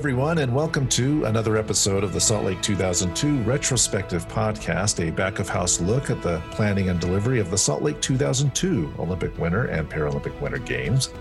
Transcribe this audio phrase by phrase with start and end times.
[0.00, 5.38] everyone, and welcome to another episode of the Salt Lake 2002 Retrospective Podcast, a back
[5.38, 9.66] of house look at the planning and delivery of the Salt Lake 2002 Olympic Winter
[9.66, 11.12] and Paralympic Winter Games,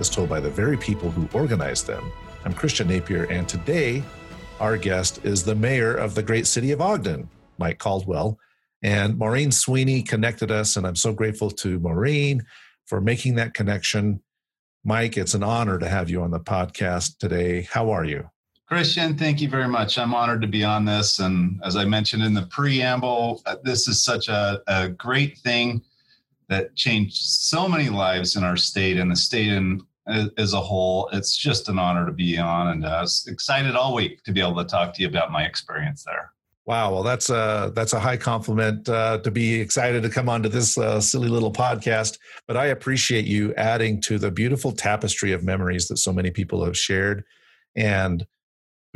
[0.00, 2.12] as told by the very people who organized them.
[2.44, 4.04] I'm Christian Napier, and today
[4.60, 8.38] our guest is the mayor of the great city of Ogden, Mike Caldwell.
[8.82, 12.42] And Maureen Sweeney connected us, and I'm so grateful to Maureen
[12.84, 14.20] for making that connection
[14.86, 17.62] Mike, it's an honor to have you on the podcast today.
[17.62, 18.30] How are you?
[18.66, 19.96] Christian, thank you very much.
[19.96, 21.20] I'm honored to be on this.
[21.20, 25.82] And as I mentioned in the preamble, uh, this is such a, a great thing
[26.48, 29.82] that changed so many lives in our state and the state in,
[30.36, 31.08] as a whole.
[31.12, 32.68] It's just an honor to be on.
[32.68, 35.44] And I was excited all week to be able to talk to you about my
[35.44, 36.32] experience there.
[36.64, 40.48] Wow, well, that's a that's a high compliment uh, to be excited to come onto
[40.48, 42.18] this uh, silly little podcast.
[42.48, 46.64] But I appreciate you adding to the beautiful tapestry of memories that so many people
[46.64, 47.22] have shared.
[47.76, 48.26] And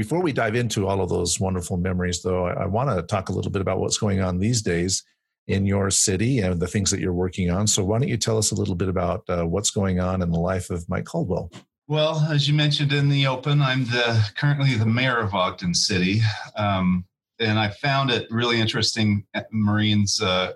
[0.01, 3.29] before we dive into all of those wonderful memories, though, I, I want to talk
[3.29, 5.05] a little bit about what's going on these days
[5.47, 7.67] in your city and the things that you're working on.
[7.67, 10.31] So, why don't you tell us a little bit about uh, what's going on in
[10.31, 11.53] the life of Mike Caldwell?
[11.87, 16.23] Well, as you mentioned in the open, I'm the currently the mayor of Ogden City.
[16.57, 17.05] Um,
[17.39, 19.27] and I found it really interesting.
[19.53, 20.55] Maureen's uh,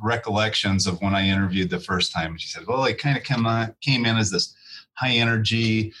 [0.00, 2.38] recollections of when I interviewed the first time.
[2.38, 3.44] She said, "Well, it kind of came
[3.80, 4.54] came in as this
[4.96, 5.92] high energy,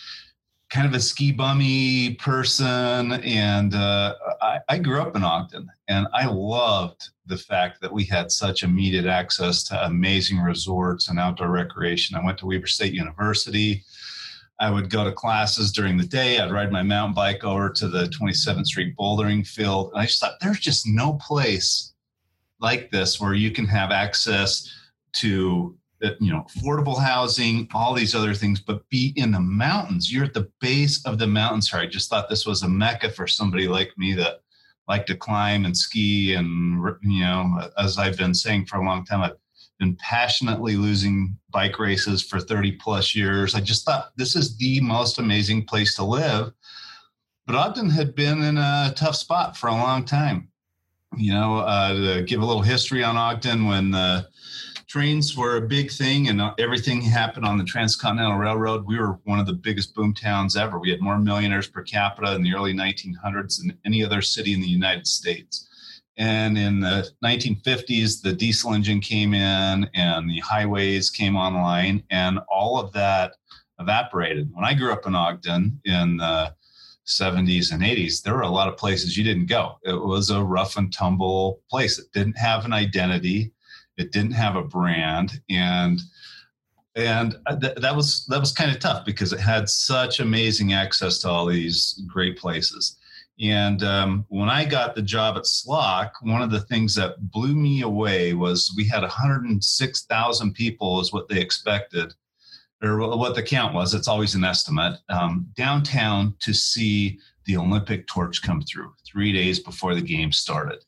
[0.70, 6.06] kind of a ski bummy person." And uh, I, I grew up in Ogden, and
[6.12, 11.50] I loved the fact that we had such immediate access to amazing resorts and outdoor
[11.50, 12.16] recreation.
[12.16, 13.82] I went to Weber State University.
[14.60, 16.38] I would go to classes during the day.
[16.38, 19.90] I'd ride my mountain bike over to the 27th Street bouldering field.
[19.92, 21.92] And I just thought there's just no place
[22.60, 24.70] like this where you can have access
[25.14, 25.76] to
[26.20, 30.34] you know affordable housing all these other things but be in the mountains you're at
[30.34, 33.66] the base of the mountains here i just thought this was a mecca for somebody
[33.66, 34.40] like me that
[34.86, 39.04] like to climb and ski and you know as i've been saying for a long
[39.04, 39.36] time i've
[39.78, 43.54] been passionately losing bike races for 30 plus years.
[43.54, 46.52] I just thought this is the most amazing place to live.
[47.46, 50.48] But Ogden had been in a tough spot for a long time.
[51.16, 54.26] You know, uh, to give a little history on Ogden, when the
[54.94, 59.18] trains were a big thing and uh, everything happened on the Transcontinental Railroad, we were
[59.24, 60.78] one of the biggest boom towns ever.
[60.78, 64.60] We had more millionaires per capita in the early 1900s than any other city in
[64.60, 65.68] the United States.
[66.16, 72.38] And in the 1950s, the diesel engine came in and the highways came online, and
[72.48, 73.32] all of that
[73.80, 74.48] evaporated.
[74.52, 76.54] When I grew up in Ogden in the
[77.04, 79.76] 70s and 80s, there were a lot of places you didn't go.
[79.82, 81.98] It was a rough and tumble place.
[81.98, 83.50] It didn't have an identity,
[83.96, 86.00] it didn't have a brand, and
[86.96, 91.18] and th- that was that was kind of tough because it had such amazing access
[91.18, 92.96] to all these great places
[93.40, 97.54] and um, when I got the job at SLOC, one of the things that blew
[97.54, 102.14] me away was we had 106,000 people, is what they expected,
[102.80, 103.92] or what the count was.
[103.92, 109.58] It's always an estimate um, downtown to see the Olympic torch come through three days
[109.58, 110.84] before the game started.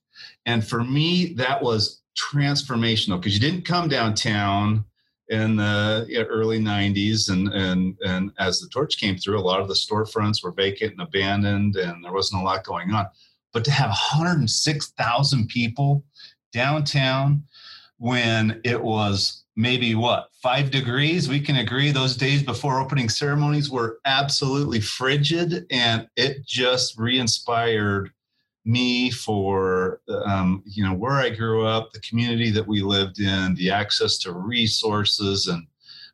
[0.47, 4.85] And for me, that was transformational because you didn't come downtown
[5.29, 9.69] in the early 90s and, and, and as the torch came through a lot of
[9.69, 13.07] the storefronts were vacant and abandoned and there wasn't a lot going on.
[13.53, 16.05] But to have 106000 people
[16.53, 17.43] downtown
[17.99, 21.29] when it was maybe what five degrees?
[21.29, 28.11] We can agree those days before opening ceremonies were absolutely frigid and it just re-inspired
[28.67, 33.55] me for um, you know where I grew up, the community that we lived in,
[33.55, 35.67] the access to resources and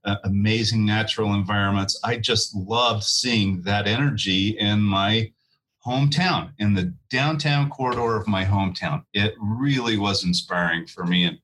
[0.04, 1.98] uh, amazing natural environments.
[2.04, 5.32] I just loved seeing that energy in my
[5.84, 9.02] hometown, in the downtown corridor of my hometown.
[9.14, 11.38] It really was inspiring for me, and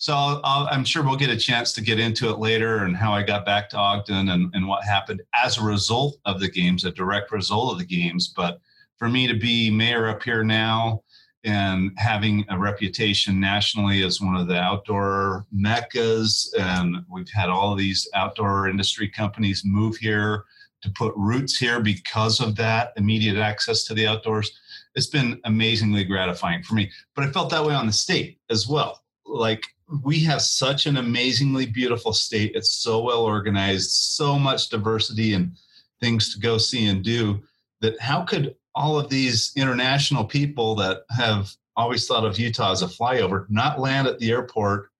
[0.00, 3.12] so i am sure we'll get a chance to get into it later and how
[3.12, 6.84] I got back to Ogden and, and what happened as a result of the games,
[6.84, 8.60] a direct result of the games, but
[8.98, 11.02] for me to be mayor up here now
[11.44, 16.52] and having a reputation nationally as one of the outdoor meccas.
[16.58, 20.44] And we've had all these outdoor industry companies move here
[20.82, 24.50] to put roots here because of that immediate access to the outdoors.
[24.94, 28.68] It's been amazingly gratifying for me but i felt that way on the state as
[28.68, 29.02] well.
[29.24, 29.62] Like
[30.04, 32.52] we have such an amazingly beautiful state.
[32.54, 35.52] It's so well organized so much diversity and
[36.00, 37.40] things to go see and do
[37.80, 42.80] that how could all of these international people that have always thought of Utah as
[42.80, 44.90] a flyover not land at the airport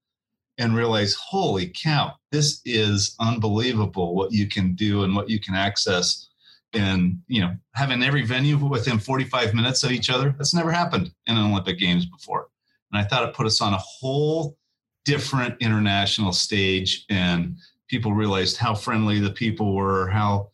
[0.58, 5.54] and realize, holy cow, this is unbelievable what you can do and what you can
[5.54, 6.28] access.
[6.74, 11.10] And you know having every venue within 45 minutes of each other that's never happened
[11.26, 12.48] in an olympic games before.
[12.92, 14.58] And i thought it put us on a whole
[15.06, 17.56] different international stage and
[17.88, 20.50] people realized how friendly the people were how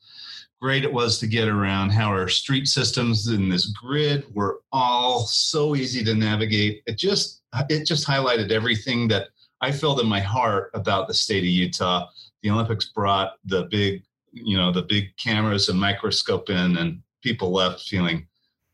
[0.60, 5.20] great it was to get around how our street systems in this grid were all
[5.26, 6.82] so easy to navigate.
[6.86, 9.28] It just it just highlighted everything that
[9.60, 12.08] i felt in my heart about the state of utah.
[12.42, 14.02] The olympics brought the big
[14.32, 18.26] you know the big cameras and microscope in and people left feeling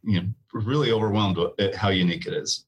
[0.03, 2.65] you know really overwhelmed at how unique it is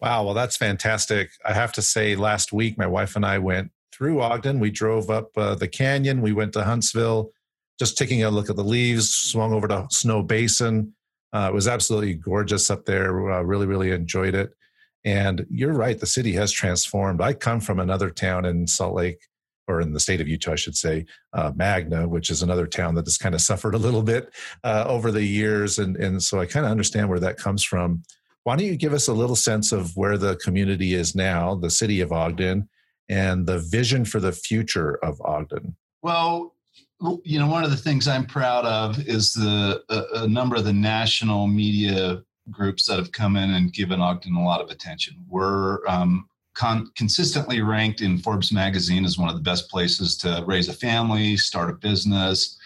[0.00, 1.30] Wow, well, that's fantastic.
[1.44, 4.60] I have to say, last week, my wife and I went through Ogden.
[4.60, 6.22] We drove up uh, the canyon.
[6.22, 7.32] We went to Huntsville,
[7.78, 10.92] just taking a look at the leaves, swung over to Snowbasin,
[11.32, 13.30] uh, it was absolutely gorgeous up there.
[13.30, 14.52] Uh, really, really enjoyed it.
[15.04, 17.20] And you're right, the city has transformed.
[17.22, 19.20] I come from another town in Salt Lake,
[19.66, 22.96] or in the state of Utah, I should say, uh, Magna, which is another town
[22.96, 24.32] that has kind of suffered a little bit
[24.64, 25.78] uh, over the years.
[25.78, 28.02] And, and so I kind of understand where that comes from.
[28.44, 31.70] Why don't you give us a little sense of where the community is now, the
[31.70, 32.68] city of Ogden,
[33.08, 35.76] and the vision for the future of Ogden?
[36.02, 36.54] Well,
[37.24, 40.64] you know, one of the things I'm proud of is the a, a, number of
[40.64, 45.16] the national media groups that have come in and given Ogden a lot of attention.
[45.28, 50.44] We're um, con- consistently ranked in Forbes magazine as one of the best places to
[50.46, 52.58] raise a family, start a business,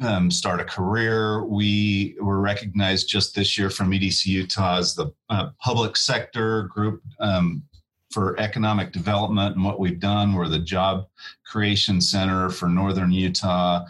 [0.00, 1.44] um, start a career.
[1.44, 7.02] We were recognized just this year from EDC Utah as the uh, public sector group
[7.18, 7.62] um,
[8.10, 10.34] for economic development and what we've done.
[10.34, 11.06] We're the Job
[11.46, 13.84] Creation Center for Northern Utah.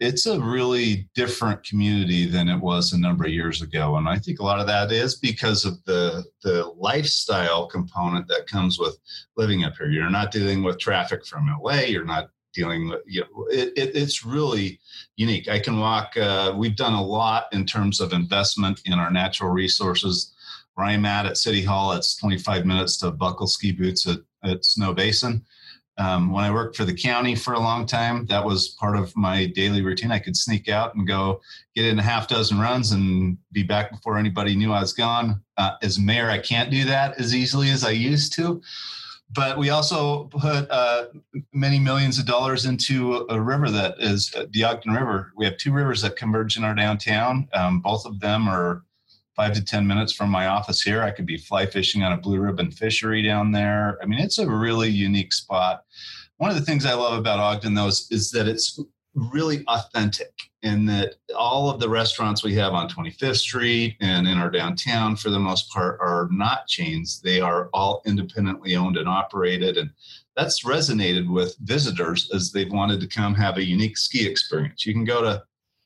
[0.00, 3.96] It's a really different community than it was a number of years ago.
[3.96, 8.46] And I think a lot of that is because of the, the lifestyle component that
[8.46, 8.96] comes with
[9.36, 9.90] living up here.
[9.90, 13.94] You're not dealing with traffic from LA, you're not dealing with you know it, it,
[13.94, 14.80] it's really
[15.16, 19.10] unique i can walk uh, we've done a lot in terms of investment in our
[19.10, 20.34] natural resources
[20.78, 24.62] where I'm at at City Hall, it's 25 minutes to buckle ski boots at, at
[24.62, 25.42] Snowbasin.
[25.98, 29.16] Um, when I worked for the county for a long time, that was part of
[29.16, 30.12] my daily routine.
[30.12, 31.40] I could sneak out and go
[31.74, 35.42] get in a half dozen runs and be back before anybody knew I was gone.
[35.56, 38.62] Uh, as mayor, I can't do that as easily as I used to.
[39.34, 41.06] But we also put uh,
[41.52, 45.32] many millions of dollars into a river that is the Ogden River.
[45.36, 47.46] We have two rivers that converge in our downtown.
[47.52, 48.84] Um, both of them are
[49.36, 51.02] five to 10 minutes from my office here.
[51.02, 53.98] I could be fly fishing on a blue ribbon fishery down there.
[54.02, 55.84] I mean, it's a really unique spot.
[56.38, 58.80] One of the things I love about Ogden, though, is, is that it's
[59.14, 60.32] really authentic
[60.62, 65.14] in that all of the restaurants we have on 25th Street and in our downtown,
[65.14, 67.20] for the most part, are not chains.
[67.20, 69.76] They are all independently owned and operated.
[69.76, 69.90] And
[70.36, 74.84] that's resonated with visitors as they've wanted to come have a unique ski experience.
[74.84, 75.42] You can go to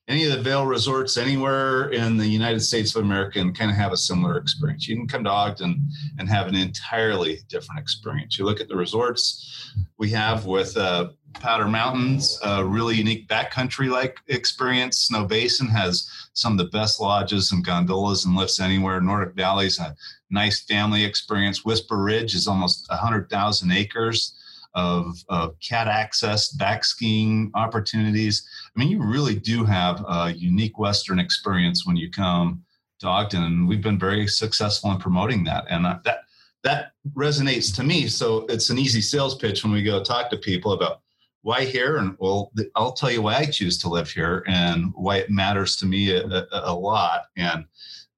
[0.09, 3.77] any of the Vail resorts anywhere in the United States of America and kind of
[3.77, 4.89] have a similar experience.
[4.89, 8.39] You can come to Ogden and have an entirely different experience.
[8.39, 13.91] You look at the resorts we have with uh, Powder Mountains, a really unique backcountry
[13.91, 15.09] like experience.
[15.09, 19.01] Snowbasin has some of the best lodges and gondolas and lifts anywhere.
[19.01, 19.95] Nordic Valley's a
[20.31, 21.65] nice family experience.
[21.65, 24.39] Whisper Ridge is almost 100,000 acres
[24.75, 28.47] of, of cat access, back skiing opportunities.
[28.75, 32.65] I mean, you really do have a unique Western experience when you come
[33.01, 35.65] to Ogden, and we've been very successful in promoting that.
[35.69, 36.23] And that
[36.63, 38.07] that resonates to me.
[38.07, 41.01] So it's an easy sales pitch when we go talk to people about
[41.43, 45.17] why here, and well, I'll tell you why I choose to live here and why
[45.19, 47.25] it matters to me a, a, a lot.
[47.37, 47.65] And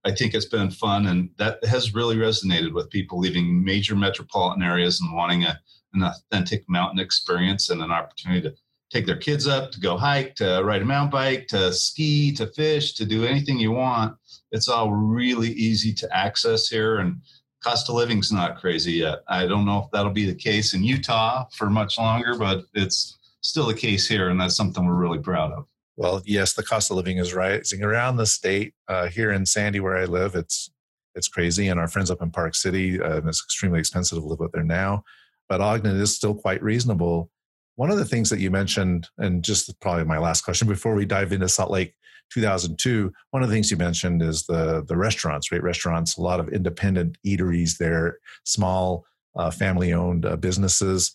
[0.05, 4.63] I think it's been fun, and that has really resonated with people leaving major metropolitan
[4.63, 5.59] areas and wanting a
[5.95, 8.55] an authentic mountain experience and an opportunity to
[8.91, 12.49] take their kids up to go hike, to ride a mountain bike, to ski, to
[12.49, 14.17] fish, to do anything you want.
[14.51, 17.21] It's all really easy to access here, and
[17.65, 19.21] cost of living's not crazy yet.
[19.29, 23.19] I don't know if that'll be the case in Utah for much longer, but it's
[23.41, 25.67] still the case here, and that's something we're really proud of.
[25.97, 28.75] Well, yes, the cost of living is rising around the state.
[28.89, 30.71] Uh, here in Sandy, where I live, it's
[31.15, 34.41] it's crazy, and our friends up in Park City, uh, it's extremely expensive to live
[34.43, 35.05] out there now
[35.49, 37.31] but Ogden is still quite reasonable.
[37.77, 41.05] One of the things that you mentioned, and just probably my last question before we
[41.05, 41.95] dive into Salt Lake
[42.33, 45.63] 2002, one of the things you mentioned is the the restaurants, right?
[45.63, 49.05] Restaurants, a lot of independent eateries there, small
[49.37, 51.15] uh, family owned uh, businesses.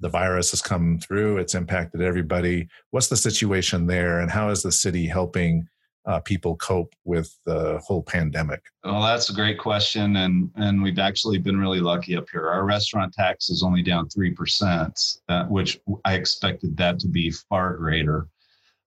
[0.00, 2.68] The virus has come through; it's impacted everybody.
[2.90, 5.68] What's the situation there, and how is the city helping
[6.06, 8.62] uh, people cope with the whole pandemic?
[8.84, 12.48] Well, that's a great question, and and we've actually been really lucky up here.
[12.48, 17.30] Our restaurant tax is only down three percent, uh, which I expected that to be
[17.30, 18.28] far greater.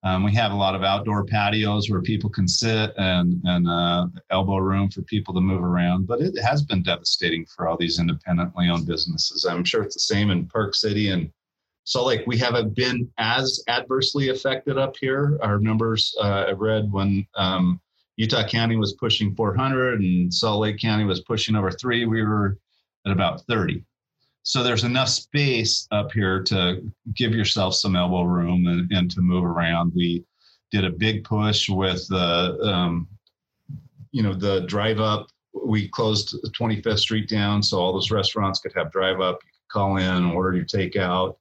[0.03, 4.07] Um, we have a lot of outdoor patios where people can sit and and uh,
[4.29, 6.07] elbow room for people to move around.
[6.07, 9.45] But it has been devastating for all these independently owned businesses.
[9.45, 11.29] I'm sure it's the same in Park City and
[11.83, 12.21] Salt Lake.
[12.27, 15.37] We haven't been as adversely affected up here.
[15.41, 17.81] Our numbers uh, I read when um,
[18.15, 22.05] Utah County was pushing 400 and Salt Lake County was pushing over three.
[22.05, 22.57] We were
[23.05, 23.83] at about 30.
[24.43, 26.81] So there's enough space up here to
[27.13, 29.93] give yourself some elbow room and, and to move around.
[29.95, 30.23] We
[30.71, 33.07] did a big push with the, um,
[34.11, 35.27] you know, the drive up.
[35.53, 39.39] We closed 25th Street down so all those restaurants could have drive up.
[39.43, 41.35] You could call in, order your takeout.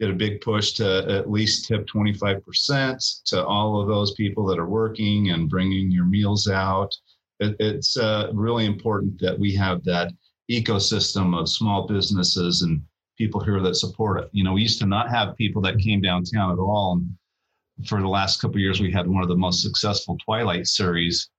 [0.00, 4.58] Did a big push to at least tip 25% to all of those people that
[4.58, 6.92] are working and bringing your meals out.
[7.40, 10.12] It, it's uh, really important that we have that
[10.60, 12.82] ecosystem of small businesses and
[13.18, 14.28] people here that support it.
[14.32, 16.98] You know, we used to not have people that came downtown at all.
[16.98, 21.30] And for the last couple years, we had one of the most successful Twilight series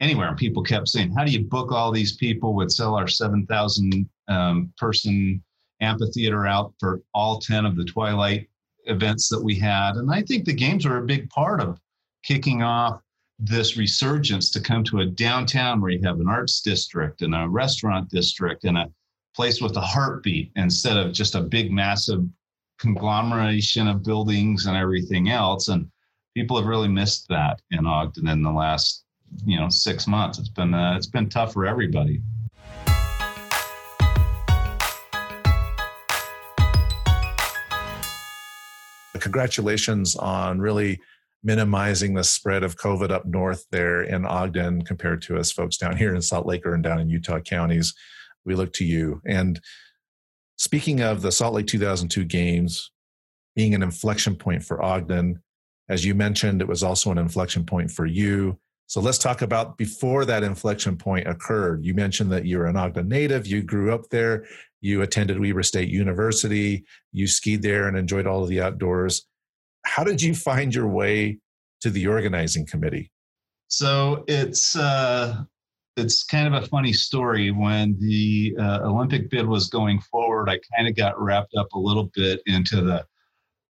[0.00, 0.28] anywhere.
[0.28, 2.54] And people kept saying, How do you book all these people?
[2.54, 5.42] Would sell our 7,000 um, person
[5.80, 8.48] amphitheater out for all 10 of the Twilight
[8.84, 9.94] events that we had.
[9.94, 11.78] And I think the games are a big part of
[12.24, 13.00] kicking off
[13.38, 17.48] this resurgence to come to a downtown where you have an arts district and a
[17.48, 18.90] restaurant district and a
[19.34, 22.24] place with a heartbeat instead of just a big massive
[22.80, 25.68] conglomeration of buildings and everything else.
[25.68, 25.88] And
[26.34, 29.04] people have really missed that in ogden in the last
[29.44, 30.38] you know six months.
[30.38, 32.22] It's been uh, it's been tough for everybody.
[39.20, 41.00] Congratulations on really
[41.42, 45.96] minimizing the spread of COVID up north there in Ogden compared to us folks down
[45.96, 47.94] here in Salt Lake or down in Utah counties.
[48.44, 49.20] We look to you.
[49.26, 49.60] And
[50.56, 52.90] speaking of the Salt Lake 2002 games
[53.54, 55.42] being an inflection point for Ogden,
[55.88, 58.58] as you mentioned, it was also an inflection point for you.
[58.86, 61.84] So let's talk about before that inflection point occurred.
[61.84, 64.46] You mentioned that you're an Ogden native, you grew up there,
[64.80, 69.27] you attended Weber State University, you skied there and enjoyed all of the outdoors
[69.84, 71.38] how did you find your way
[71.80, 73.10] to the organizing committee?
[73.68, 75.42] So it's uh,
[75.96, 77.50] it's kind of a funny story.
[77.50, 81.78] When the uh, Olympic bid was going forward, I kind of got wrapped up a
[81.78, 83.04] little bit into the,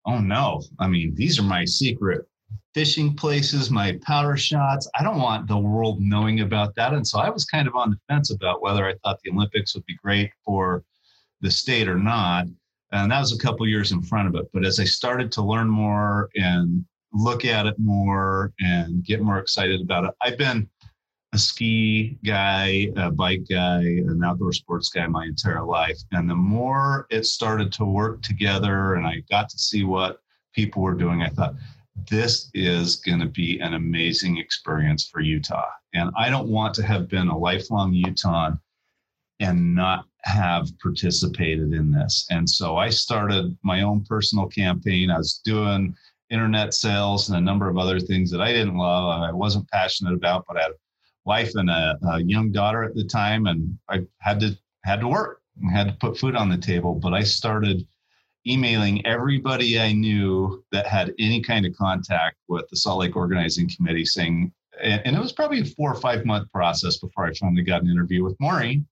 [0.06, 2.26] oh no, I mean these are my secret
[2.74, 4.86] fishing places, my powder shots.
[4.98, 6.92] I don't want the world knowing about that.
[6.92, 9.74] And so I was kind of on the fence about whether I thought the Olympics
[9.74, 10.84] would be great for
[11.40, 12.46] the state or not
[12.92, 14.48] and that was a couple years in front of it.
[14.52, 19.38] But as i started to learn more and look at it more and get more
[19.38, 20.68] excited about it i've been
[21.32, 25.98] a ski guy a bike guy an outdoor sports guy my entire life.
[26.12, 30.20] And the more it started to work together and i got to see what
[30.54, 31.54] people were doing i thought
[32.10, 35.70] this is going to be an amazing experience for utah.
[35.94, 38.52] And i don't want to have been a lifelong utah
[39.40, 42.26] and not have participated in this.
[42.30, 45.08] And so I started my own personal campaign.
[45.08, 45.94] I was doing
[46.30, 50.14] internet sales and a number of other things that I didn't love, I wasn't passionate
[50.14, 50.74] about, but I had a
[51.24, 55.08] wife and a, a young daughter at the time, and I had to had to
[55.08, 56.94] work, I had to put food on the table.
[56.94, 57.86] But I started
[58.48, 63.70] emailing everybody I knew that had any kind of contact with the Salt Lake Organizing
[63.76, 64.52] Committee, saying,
[64.82, 67.82] and, and it was probably a four or five month process before I finally got
[67.82, 68.86] an interview with Maureen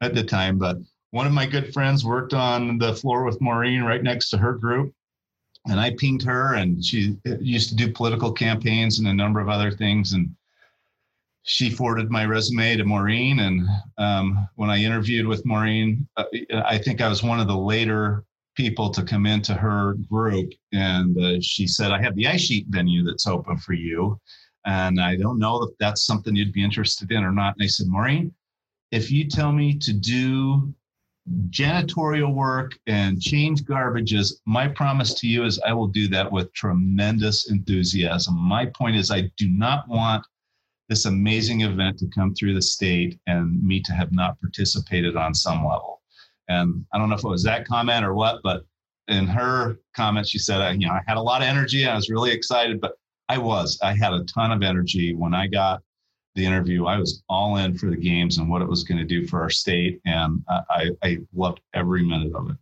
[0.00, 0.78] at the time, but
[1.10, 4.52] one of my good friends worked on the floor with Maureen right next to her
[4.52, 4.92] group.
[5.66, 9.48] And I pinged her, and she used to do political campaigns and a number of
[9.48, 10.12] other things.
[10.12, 10.34] And
[11.42, 13.40] she forwarded my resume to Maureen.
[13.40, 13.66] And
[13.98, 18.24] um, when I interviewed with Maureen, uh, I think I was one of the later
[18.54, 20.52] people to come into her group.
[20.72, 24.20] And uh, she said, I have the ice sheet venue that's open for you.
[24.64, 27.54] And I don't know if that's something you'd be interested in or not.
[27.56, 28.34] And I said, Maureen,
[28.90, 30.74] if you tell me to do
[31.50, 36.52] janitorial work and change garbages, my promise to you is I will do that with
[36.54, 38.38] tremendous enthusiasm.
[38.38, 40.24] My point is, I do not want
[40.88, 45.34] this amazing event to come through the state and me to have not participated on
[45.34, 46.00] some level.
[46.48, 48.64] And I don't know if it was that comment or what, but
[49.08, 51.86] in her comment, she said, you know, I had a lot of energy.
[51.86, 52.94] I was really excited, but
[53.28, 53.78] I was.
[53.82, 55.82] I had a ton of energy when I got
[56.38, 59.04] the interview, I was all in for the games and what it was going to
[59.04, 62.56] do for our state, and I, I loved every minute of it.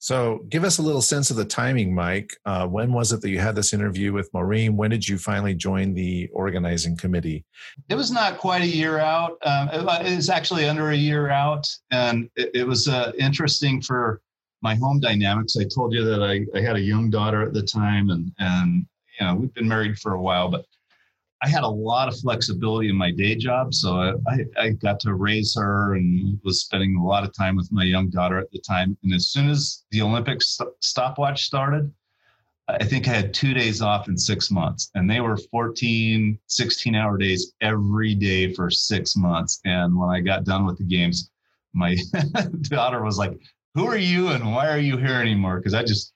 [0.00, 2.36] So, give us a little sense of the timing, Mike.
[2.46, 4.76] Uh, when was it that you had this interview with Maureen?
[4.76, 7.44] When did you finally join the organizing committee?
[7.88, 9.38] It was not quite a year out.
[9.42, 14.22] Um, it was actually under a year out, and it, it was uh, interesting for
[14.62, 15.56] my home dynamics.
[15.56, 18.86] I told you that I, I had a young daughter at the time, and and
[19.18, 20.64] you know we've been married for a while, but
[21.42, 25.14] I had a lot of flexibility in my day job, so I, I, got to
[25.14, 28.58] raise her and was spending a lot of time with my young daughter at the
[28.58, 28.96] time.
[29.04, 31.92] And as soon as the Olympics stopwatch started,
[32.66, 36.94] I think I had two days off in six months, and they were 14, 16
[36.94, 39.60] hour days every day for six months.
[39.64, 41.30] And when I got done with the games,
[41.72, 41.96] my
[42.62, 43.38] daughter was like,
[43.74, 45.58] Who are you and why are you here anymore?
[45.58, 46.12] Because I just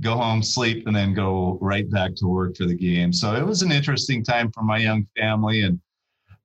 [0.00, 3.12] go home, sleep, and then go right back to work for the game.
[3.12, 5.80] So it was an interesting time for my young family, and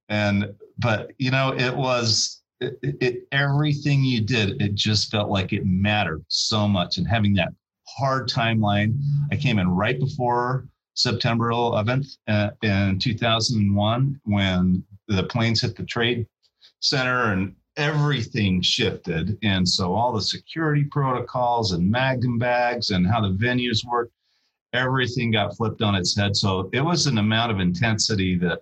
[0.10, 4.62] and but you know it was it, it everything you did.
[4.62, 7.50] It just felt like it mattered so much, and having that
[7.88, 9.00] hard timeline.
[9.32, 15.84] I came in right before September 11th uh, in 2001 when the planes hit the
[15.84, 16.28] trade
[16.82, 19.38] center and everything shifted.
[19.42, 24.10] And so all the security protocols and mag and bags and how the venues work,
[24.74, 26.36] everything got flipped on its head.
[26.36, 28.60] So it was an amount of intensity that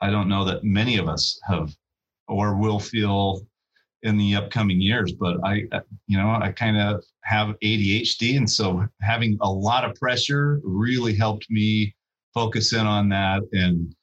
[0.00, 1.76] I don't know that many of us have
[2.28, 3.46] or will feel
[4.02, 5.12] in the upcoming years.
[5.12, 5.66] But I,
[6.06, 8.38] you know, I kind of have ADHD.
[8.38, 11.94] And so having a lot of pressure really helped me
[12.32, 13.94] focus in on that and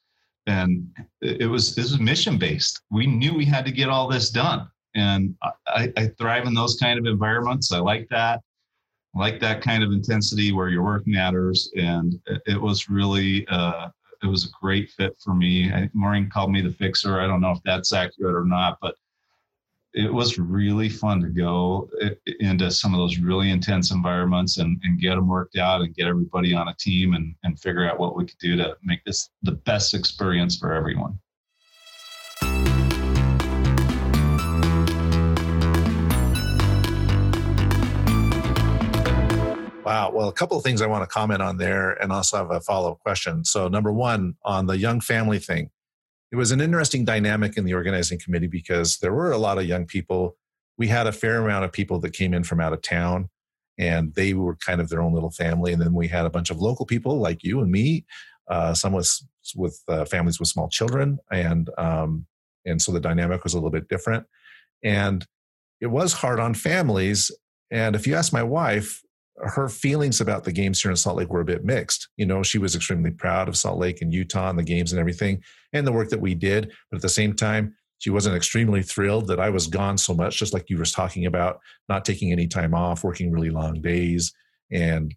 [0.46, 0.86] and
[1.20, 2.82] it was this was mission based.
[2.90, 5.34] We knew we had to get all this done, and
[5.66, 7.72] I, I thrive in those kind of environments.
[7.72, 8.40] I like that.
[9.14, 13.88] I like that kind of intensity where your work matters, and it was really uh,
[14.22, 15.72] it was a great fit for me.
[15.72, 17.20] I, Maureen called me the fixer.
[17.20, 18.96] I don't know if that's accurate or not, but
[19.94, 21.88] it was really fun to go
[22.40, 26.08] into some of those really intense environments and, and get them worked out and get
[26.08, 29.30] everybody on a team and, and figure out what we could do to make this
[29.42, 31.16] the best experience for everyone.
[39.84, 40.10] Wow.
[40.12, 42.60] Well, a couple of things I want to comment on there and also have a
[42.60, 43.44] follow up question.
[43.44, 45.70] So, number one, on the young family thing,
[46.34, 49.66] it was an interesting dynamic in the organizing committee because there were a lot of
[49.66, 50.36] young people.
[50.76, 53.30] We had a fair amount of people that came in from out of town
[53.78, 55.72] and they were kind of their own little family.
[55.72, 58.04] And then we had a bunch of local people like you and me,
[58.50, 59.08] uh, some with,
[59.54, 61.20] with uh, families with small children.
[61.30, 62.26] And, um,
[62.66, 64.26] and so the dynamic was a little bit different.
[64.82, 65.24] And
[65.80, 67.30] it was hard on families.
[67.70, 69.03] And if you ask my wife,
[69.38, 72.08] her feelings about the games here in Salt Lake were a bit mixed.
[72.16, 75.00] You know, she was extremely proud of Salt Lake and Utah and the games and
[75.00, 75.42] everything
[75.72, 76.72] and the work that we did.
[76.90, 80.38] But at the same time, she wasn't extremely thrilled that I was gone so much,
[80.38, 84.32] just like you were talking about, not taking any time off, working really long days.
[84.70, 85.14] And,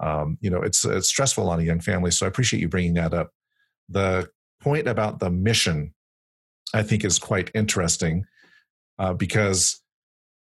[0.00, 2.10] um, you know, it's, it's stressful on a young family.
[2.10, 3.30] So I appreciate you bringing that up.
[3.88, 4.28] The
[4.60, 5.94] point about the mission,
[6.74, 8.24] I think, is quite interesting
[8.98, 9.80] uh, because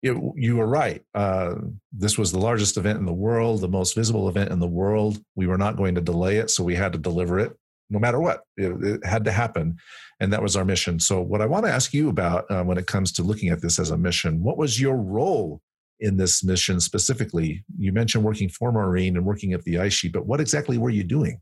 [0.05, 1.01] it, you were right.
[1.15, 1.55] Uh,
[1.91, 5.19] this was the largest event in the world, the most visible event in the world.
[5.35, 7.57] We were not going to delay it, so we had to deliver it
[7.89, 8.41] no matter what.
[8.55, 9.77] It, it had to happen.
[10.19, 10.99] And that was our mission.
[10.99, 13.61] So, what I want to ask you about uh, when it comes to looking at
[13.61, 15.59] this as a mission, what was your role
[15.99, 17.65] in this mission specifically?
[17.77, 20.91] You mentioned working for Maureen and working at the ice sheet, but what exactly were
[20.91, 21.41] you doing?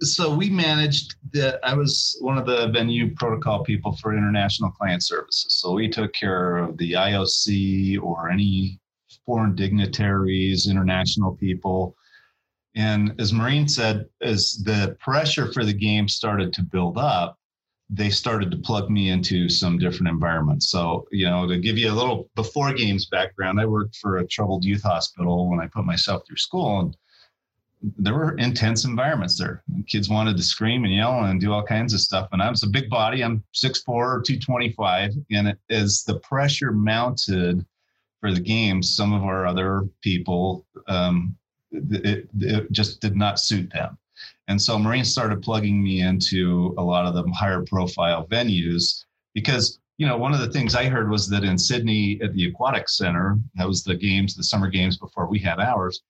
[0.00, 5.02] So we managed the i was one of the venue protocol people for international client
[5.02, 5.54] services.
[5.54, 8.80] So we took care of the ioc or any
[9.26, 11.96] foreign dignitaries international people.
[12.74, 17.38] And as Maureen said as the pressure for the game started to build up
[17.94, 20.70] they started to plug me into some different environments.
[20.70, 24.26] So you know to give you a little before games background i worked for a
[24.26, 26.96] troubled youth hospital when i put myself through school and
[27.82, 29.62] there were intense environments there.
[29.88, 32.28] Kids wanted to scream and yell and do all kinds of stuff.
[32.32, 33.22] And I was a big body.
[33.22, 33.84] I'm 6'4
[34.24, 35.14] 225.
[35.32, 37.66] And it, as the pressure mounted
[38.20, 41.36] for the games, some of our other people, um,
[41.72, 43.98] it, it just did not suit them.
[44.46, 49.80] And so Maureen started plugging me into a lot of the higher profile venues because,
[49.98, 52.88] you know, one of the things I heard was that in Sydney at the Aquatic
[52.88, 56.02] Center, that was the games, the summer games before we had ours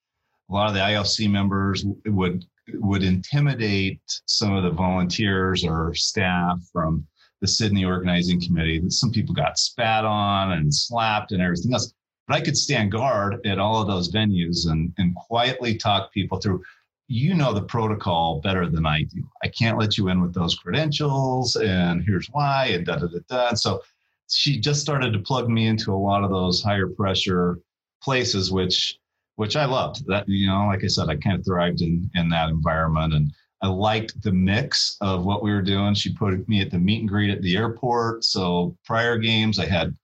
[0.50, 6.60] a lot of the IOC members would would intimidate some of the volunteers or staff
[6.72, 7.06] from
[7.40, 8.82] the Sydney organizing committee.
[8.88, 11.92] Some people got spat on and slapped and everything else.
[12.28, 16.38] But I could stand guard at all of those venues and, and quietly talk people
[16.38, 16.62] through.
[17.08, 19.28] You know the protocol better than I do.
[19.42, 23.18] I can't let you in with those credentials, and here's why, and da da da
[23.28, 23.48] da.
[23.48, 23.82] And so
[24.30, 27.58] she just started to plug me into a lot of those higher pressure
[28.02, 28.98] places, which
[29.36, 30.06] which I loved.
[30.06, 33.32] That you know, like I said, I kind of thrived in in that environment, and
[33.62, 35.94] I liked the mix of what we were doing.
[35.94, 38.24] She put me at the meet and greet at the airport.
[38.24, 39.94] So prior games, I had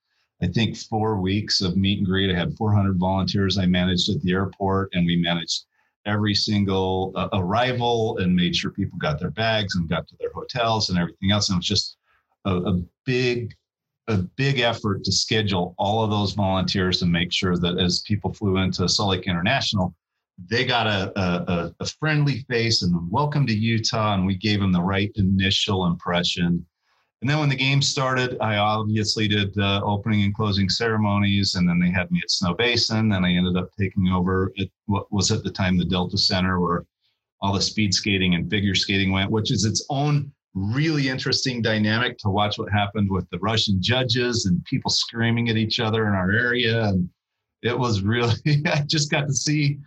[0.43, 2.31] I think four weeks of meet and greet.
[2.31, 5.65] I had 400 volunteers I managed at the airport, and we managed
[6.07, 10.33] every single uh, arrival and made sure people got their bags and got to their
[10.33, 11.49] hotels and everything else.
[11.49, 11.97] And it was just
[12.45, 13.55] a, a big,
[14.09, 18.33] a big effort to schedule all of those volunteers and make sure that as people
[18.33, 19.95] flew into Salt Lake International,
[20.49, 24.73] they got a, a, a friendly face and welcome to Utah, and we gave them
[24.73, 26.65] the right initial impression.
[27.21, 31.69] And then when the game started, I obviously did uh, opening and closing ceremonies, and
[31.69, 35.33] then they had me at Snowbasin, And I ended up taking over at what was
[35.33, 36.87] at the time the Delta Center, where
[37.41, 42.19] all the speed skating and figure skating went, which is its own really interesting dynamic
[42.19, 46.15] to watch what happened with the Russian judges and people screaming at each other in
[46.15, 46.85] our area.
[46.85, 47.09] And
[47.63, 48.35] it was really,
[48.67, 49.79] I just got to see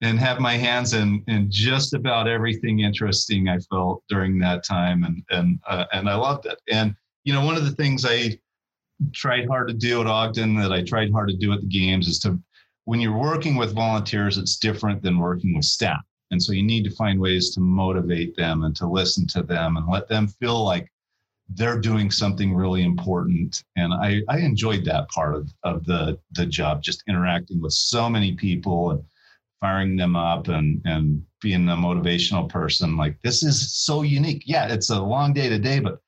[0.00, 5.04] and have my hands in in just about everything interesting I felt during that time,
[5.04, 6.58] and and uh, and I loved it.
[6.70, 8.38] And you know, one of the things I
[9.12, 12.08] tried hard to do at Ogden that I tried hard to do at the games
[12.08, 12.38] is to
[12.84, 16.00] when you're working with volunteers, it's different than working with staff,
[16.30, 19.76] and so you need to find ways to motivate them and to listen to them
[19.76, 20.90] and let them feel like
[21.54, 23.64] they're doing something really important.
[23.76, 28.08] And i i enjoyed that part of, of the the job just interacting with so
[28.08, 29.02] many people and
[29.60, 32.96] firing them up and and being a motivational person.
[32.96, 34.42] Like this is so unique.
[34.46, 36.00] Yeah it's a long day today but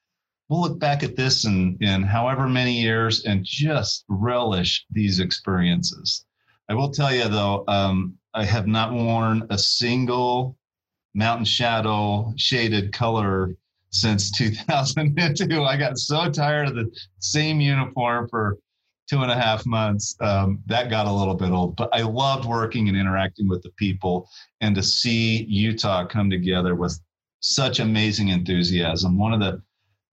[0.49, 6.27] we'll look back at this in in however many years and just relish these experiences.
[6.69, 10.57] I will tell you though um, i have not worn a single
[11.14, 13.55] mountain shadow shaded color
[13.90, 18.59] since 2002 i got so tired of the same uniform for
[19.11, 21.75] two and a half months, um, that got a little bit old.
[21.75, 24.29] But I loved working and interacting with the people
[24.61, 26.97] and to see Utah come together with
[27.40, 29.19] such amazing enthusiasm.
[29.19, 29.61] One of the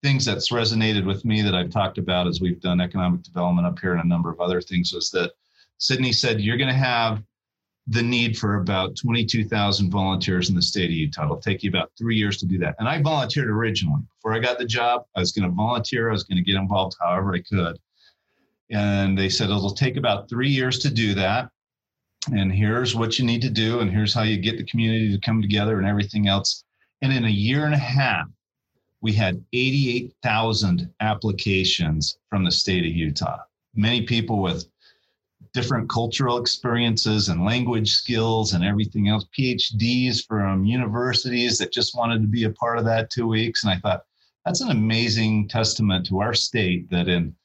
[0.02, 3.78] things that's resonated with me that I've talked about as we've done economic development up
[3.78, 5.34] here and a number of other things was that
[5.78, 7.22] Sydney said, You're going to have
[7.88, 11.24] the need for about 22,000 volunteers in the state of Utah.
[11.24, 12.76] It'll take you about three years to do that.
[12.80, 14.02] And I volunteered originally.
[14.18, 16.10] Before I got the job, I was going to volunteer.
[16.10, 17.78] I was going to get involved however I could.
[18.70, 21.50] And they said it'll take about three years to do that.
[22.34, 25.20] And here's what you need to do, and here's how you get the community to
[25.26, 26.66] come together and everything else.
[27.02, 28.28] And in a year and a half,
[29.02, 33.38] we had 88,000 applications from the state of Utah.
[33.76, 34.66] Many people with
[35.58, 42.22] different cultural experiences and language skills and everything else, PhDs from universities that just wanted
[42.22, 43.64] to be a part of that two weeks.
[43.64, 44.04] And I thought,
[44.46, 47.36] that's an amazing testament to our state that in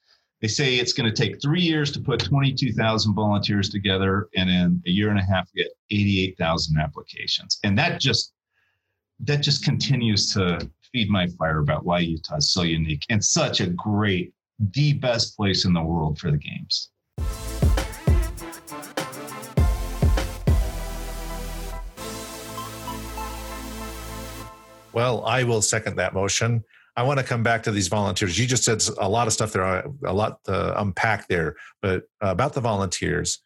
[0.43, 4.83] they say it's going to take three years to put 22,000 volunteers together, and in
[4.87, 7.61] a year and a half, get 88,000 applications.
[7.65, 8.35] And that just
[9.21, 13.61] that just continues to feed my fire about why Utah is so unique and such
[13.61, 14.35] a great,
[14.75, 16.91] the best place in the world for the games.
[24.93, 26.65] Well, I will second that motion.
[26.97, 28.39] I want to come back to these volunteers.
[28.39, 31.57] You just said a lot of stuff there, a lot to unpack there.
[31.81, 33.39] But about the volunteers,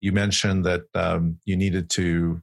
[0.00, 2.42] you mentioned that um, you needed to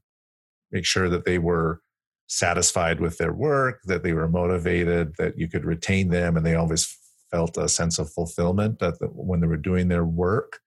[0.72, 1.82] make sure that they were
[2.28, 6.56] satisfied with their work, that they were motivated, that you could retain them, and they
[6.56, 6.98] always
[7.32, 10.60] felt a sense of fulfillment that when they were doing their work.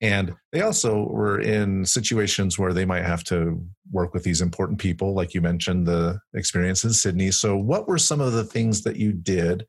[0.00, 4.78] And they also were in situations where they might have to work with these important
[4.78, 7.30] people, like you mentioned, the experience in Sydney.
[7.30, 9.66] So, what were some of the things that you did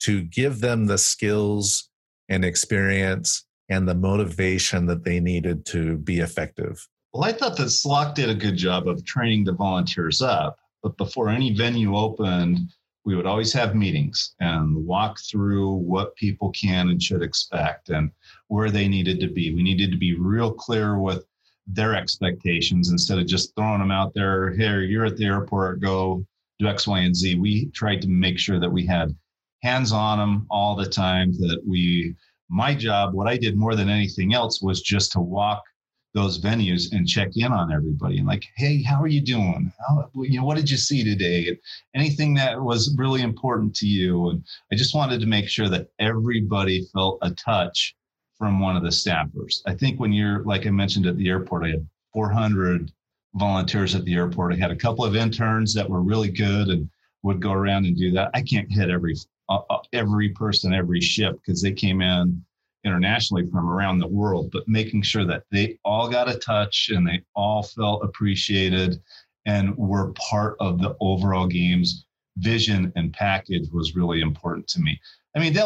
[0.00, 1.90] to give them the skills
[2.30, 6.86] and experience and the motivation that they needed to be effective?
[7.12, 10.58] Well, I thought that SLOC did a good job of training the volunteers up.
[10.82, 12.72] But before any venue opened,
[13.04, 18.10] we would always have meetings and walk through what people can and should expect and
[18.48, 19.54] where they needed to be.
[19.54, 21.24] We needed to be real clear with
[21.66, 24.50] their expectations instead of just throwing them out there.
[24.50, 26.26] Here, you're at the airport, go
[26.58, 27.36] do X, Y, and Z.
[27.36, 29.16] We tried to make sure that we had
[29.62, 31.32] hands on them all the time.
[31.38, 32.14] That we,
[32.48, 35.62] my job, what I did more than anything else was just to walk
[36.12, 39.72] those venues and check in on everybody and like, hey, how are you doing?
[39.88, 41.56] How, you know, what did you see today?
[41.94, 44.30] Anything that was really important to you.
[44.30, 47.94] And I just wanted to make sure that everybody felt a touch
[48.36, 49.60] from one of the staffers.
[49.66, 52.90] I think when you're, like I mentioned at the airport, I had 400
[53.34, 54.52] volunteers at the airport.
[54.52, 56.88] I had a couple of interns that were really good and
[57.22, 58.30] would go around and do that.
[58.34, 59.14] I can't hit every
[59.48, 62.42] uh, uh every person, every ship because they came in
[62.84, 67.06] internationally from around the world, but making sure that they all got a touch and
[67.06, 69.00] they all felt appreciated
[69.46, 72.04] and were part of the overall game's
[72.38, 74.98] vision and package was really important to me.
[75.36, 75.56] I mean,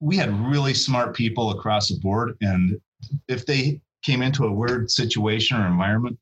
[0.00, 2.80] we had really smart people across the board, and
[3.28, 6.18] if they came into a weird situation or environment,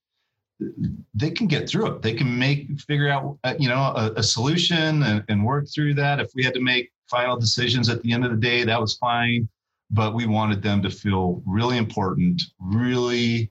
[1.14, 2.02] they can get through it.
[2.02, 5.94] They can make figure out uh, you know a, a solution and, and work through
[5.94, 6.18] that.
[6.18, 8.96] If we had to make final decisions at the end of the day, that was
[8.96, 9.48] fine.
[9.90, 13.50] But we wanted them to feel really important, really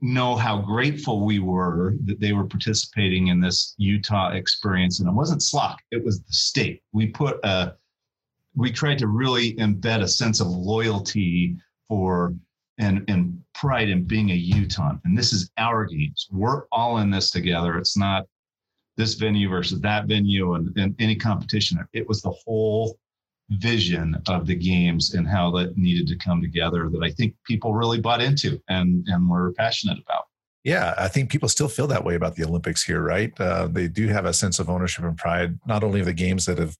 [0.00, 5.00] know how grateful we were that they were participating in this Utah experience.
[5.00, 6.82] And it wasn't SLOC, it was the state.
[6.92, 7.74] We put a,
[8.54, 11.56] we tried to really embed a sense of loyalty
[11.88, 12.34] for
[12.78, 14.94] and, and pride in being a Utah.
[15.04, 16.28] And this is our games.
[16.30, 17.78] We're all in this together.
[17.78, 18.26] It's not
[18.96, 21.78] this venue versus that venue and, and any competition.
[21.92, 22.98] It was the whole
[23.50, 27.74] vision of the games and how that needed to come together that I think people
[27.74, 30.24] really bought into and, and were passionate about.
[30.64, 33.32] Yeah, I think people still feel that way about the Olympics here, right?
[33.40, 36.44] Uh, they do have a sense of ownership and pride, not only of the games
[36.46, 36.76] that have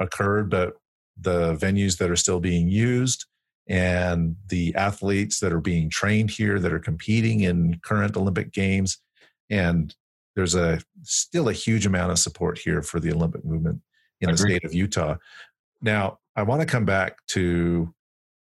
[0.00, 0.74] occurred, but
[1.20, 3.26] the venues that are still being used
[3.68, 8.98] and the athletes that are being trained here that are competing in current Olympic games.
[9.50, 9.94] And
[10.34, 13.80] there's a still a huge amount of support here for the Olympic movement
[14.20, 15.16] in the state of Utah.
[15.80, 17.92] Now, I want to come back to,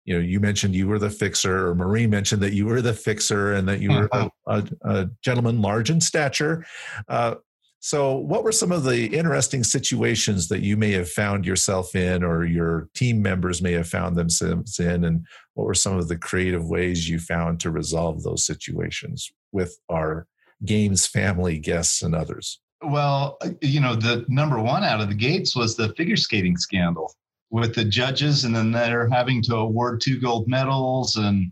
[0.06, 2.94] you know, you mentioned you were the fixer, or maureen mentioned that you were the
[2.94, 6.66] fixer and that you were a, a, a gentleman large in stature.
[7.08, 7.36] Uh,
[7.80, 12.24] so, what were some of the interesting situations that you may have found yourself in,
[12.24, 16.18] or your team members may have found themselves in, and what were some of the
[16.18, 20.28] creative ways you found to resolve those situations with our
[20.64, 22.62] games family guests and others?
[22.82, 27.14] Well, you know, the number one out of the gates was the figure skating scandal
[27.54, 31.52] with the judges, and then they're having to award two gold medals and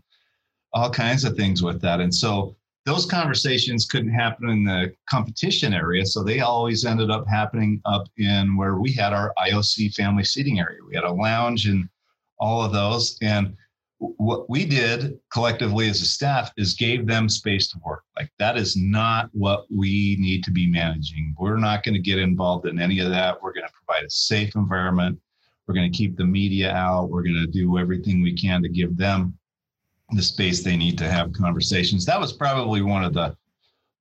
[0.72, 2.00] all kinds of things with that.
[2.00, 6.04] And so those conversations couldn't happen in the competition area.
[6.04, 10.58] So they always ended up happening up in where we had our IOC family seating
[10.58, 10.80] area.
[10.88, 11.88] We had a lounge and
[12.40, 13.16] all of those.
[13.22, 13.54] And
[13.98, 18.02] what we did collectively as a staff is gave them space to work.
[18.16, 21.32] Like that is not what we need to be managing.
[21.38, 23.40] We're not going to get involved in any of that.
[23.40, 25.20] We're going to provide a safe environment
[25.66, 27.10] we're going to keep the media out.
[27.10, 29.38] We're going to do everything we can to give them
[30.10, 32.04] the space they need to have conversations.
[32.04, 33.36] That was probably one of the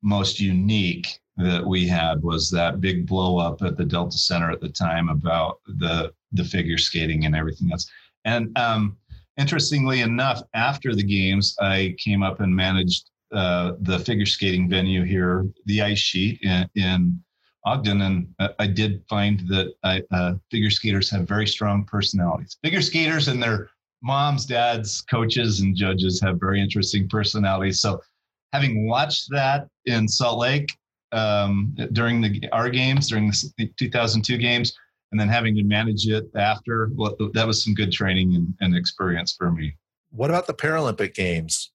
[0.02, 4.62] most unique that we had was that big blow up at the Delta Center at
[4.62, 7.90] the time about the the figure skating and everything else.
[8.26, 8.98] And um,
[9.38, 15.04] interestingly enough, after the games, I came up and managed uh, the figure skating venue
[15.04, 17.24] here, the ice sheet in, in
[17.66, 18.28] Ogden, and
[18.60, 22.58] I did find that I, uh, figure skaters have very strong personalities.
[22.64, 23.70] Figure skaters and their
[24.02, 27.80] moms, dads, coaches, and judges have very interesting personalities.
[27.80, 28.02] So,
[28.52, 30.76] having watched that in Salt Lake
[31.12, 34.74] um, during the our games, during the 2002 games,
[35.12, 38.76] and then having to manage it after, well, that was some good training and, and
[38.76, 39.76] experience for me.
[40.10, 41.72] What about the Paralympic Games?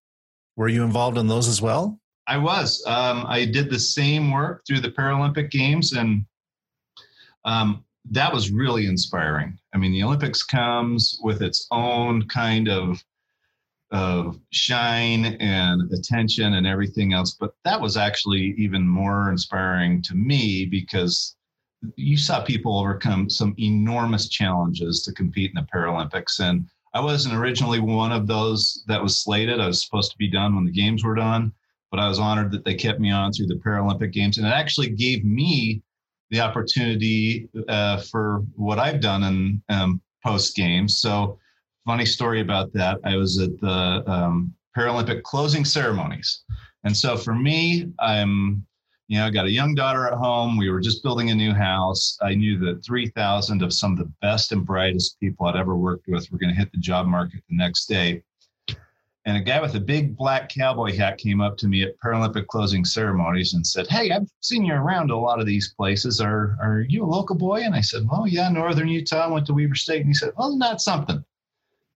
[0.56, 2.00] Were you involved in those as well?
[2.26, 2.82] I was.
[2.86, 6.24] Um, I did the same work through the Paralympic Games, and
[7.44, 9.58] um, that was really inspiring.
[9.74, 13.02] I mean, the Olympics comes with its own kind of
[13.92, 20.16] of shine and attention and everything else, but that was actually even more inspiring to
[20.16, 21.36] me because
[21.94, 27.36] you saw people overcome some enormous challenges to compete in the Paralympics, and I wasn't
[27.36, 29.60] originally one of those that was slated.
[29.60, 31.52] I was supposed to be done when the games were done
[31.96, 34.50] but I was honored that they kept me on through the Paralympic Games, and it
[34.50, 35.82] actually gave me
[36.30, 40.98] the opportunity uh, for what I've done in um, post games.
[40.98, 41.38] So,
[41.86, 42.98] funny story about that.
[43.04, 46.42] I was at the um, Paralympic closing ceremonies,
[46.84, 48.66] and so for me, I'm
[49.08, 50.58] you know, I got a young daughter at home.
[50.58, 52.18] We were just building a new house.
[52.20, 56.08] I knew that 3,000 of some of the best and brightest people I'd ever worked
[56.08, 58.22] with were going to hit the job market the next day
[59.26, 62.46] and a guy with a big black cowboy hat came up to me at Paralympic
[62.46, 66.20] closing ceremonies and said, "Hey, I've seen you around a lot of these places.
[66.20, 69.24] Are are you a local boy?" And I said, "Well, yeah, Northern Utah.
[69.24, 71.24] I went to Weber State." And he said, "Well, not something.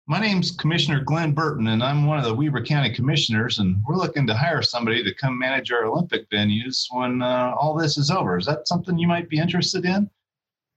[0.09, 3.95] My name's Commissioner Glenn Burton, and I'm one of the Weber County Commissioners, and we're
[3.95, 8.11] looking to hire somebody to come manage our Olympic venues when uh, all this is
[8.11, 8.38] over.
[8.38, 10.11] Is that something you might be interested in?"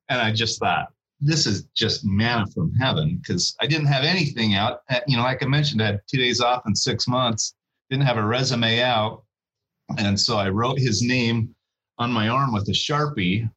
[0.09, 4.55] And I just thought, this is just manna from heaven because I didn't have anything
[4.55, 4.81] out.
[4.89, 7.55] Uh, you know, like I mentioned, I had two days off in six months,
[7.89, 9.23] didn't have a resume out.
[9.97, 11.55] And so I wrote his name
[11.97, 13.49] on my arm with a Sharpie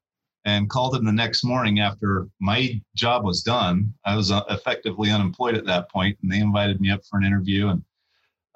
[0.45, 3.93] and called him the next morning after my job was done.
[4.05, 7.25] I was uh, effectively unemployed at that point, and they invited me up for an
[7.25, 7.69] interview.
[7.69, 7.83] And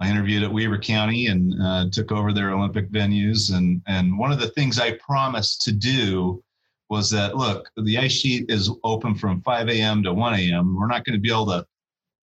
[0.00, 3.52] I interviewed at Weber County and uh, took over their Olympic venues.
[3.52, 6.42] And and one of the things I promised to do
[6.90, 10.02] was that look, the ice sheet is open from 5 a.m.
[10.02, 10.76] to 1 a.m.
[10.76, 11.64] We're not going to be able to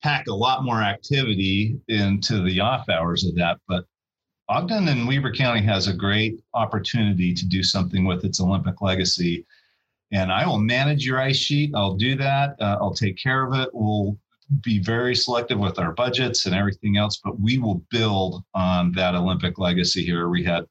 [0.03, 3.85] pack a lot more activity into the off hours of that, but
[4.49, 9.45] Ogden and Weber County has a great opportunity to do something with its Olympic legacy.
[10.11, 11.71] And I will manage your ice sheet.
[11.75, 12.55] I'll do that.
[12.61, 13.69] Uh, I'll take care of it.
[13.73, 14.17] We'll
[14.61, 19.15] be very selective with our budgets and everything else, but we will build on that
[19.15, 20.29] Olympic legacy here.
[20.29, 20.65] We had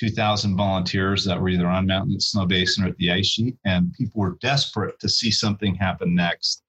[0.00, 4.18] 2,000 volunteers that were either on Mountain Snowbasin or at the ice sheet, and people
[4.18, 6.62] were desperate to see something happen next.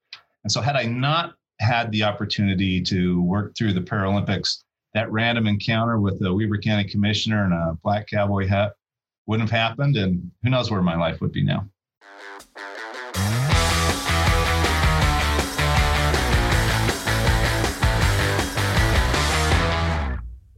[0.43, 4.63] And so, had I not had the opportunity to work through the Paralympics,
[4.93, 8.73] that random encounter with the Weber County Commissioner and a black cowboy hat
[9.27, 11.65] wouldn't have happened, and who knows where my life would be now.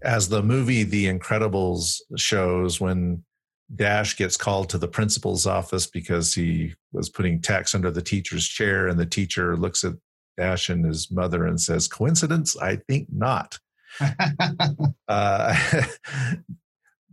[0.03, 3.23] As the movie The Incredibles shows, when
[3.73, 8.47] Dash gets called to the principal's office because he was putting tacks under the teacher's
[8.47, 9.93] chair, and the teacher looks at
[10.37, 12.57] Dash and his mother and says, Coincidence?
[12.57, 13.59] I think not.
[15.07, 15.55] uh,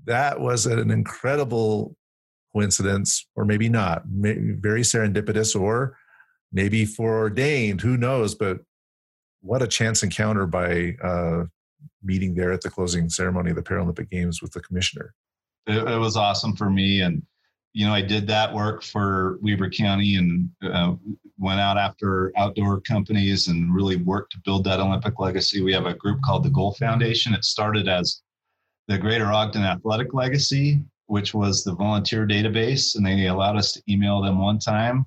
[0.06, 1.96] that was an incredible
[2.52, 5.96] coincidence, or maybe not, maybe very serendipitous, or
[6.52, 7.80] maybe foreordained.
[7.80, 8.34] Who knows?
[8.34, 8.58] But
[9.40, 11.44] what a chance encounter by uh,
[12.02, 15.14] meeting there at the closing ceremony of the Paralympic Games with the commissioner.
[15.66, 17.22] It, it was awesome for me, and
[17.72, 20.94] you know, I did that work for Weber County and uh,
[21.38, 25.62] went out after outdoor companies and really worked to build that Olympic legacy.
[25.62, 27.32] We have a group called the Goal Foundation.
[27.32, 28.22] It started as
[28.88, 33.82] the Greater Ogden Athletic Legacy, which was the volunteer database, and they allowed us to
[33.88, 35.06] email them one time.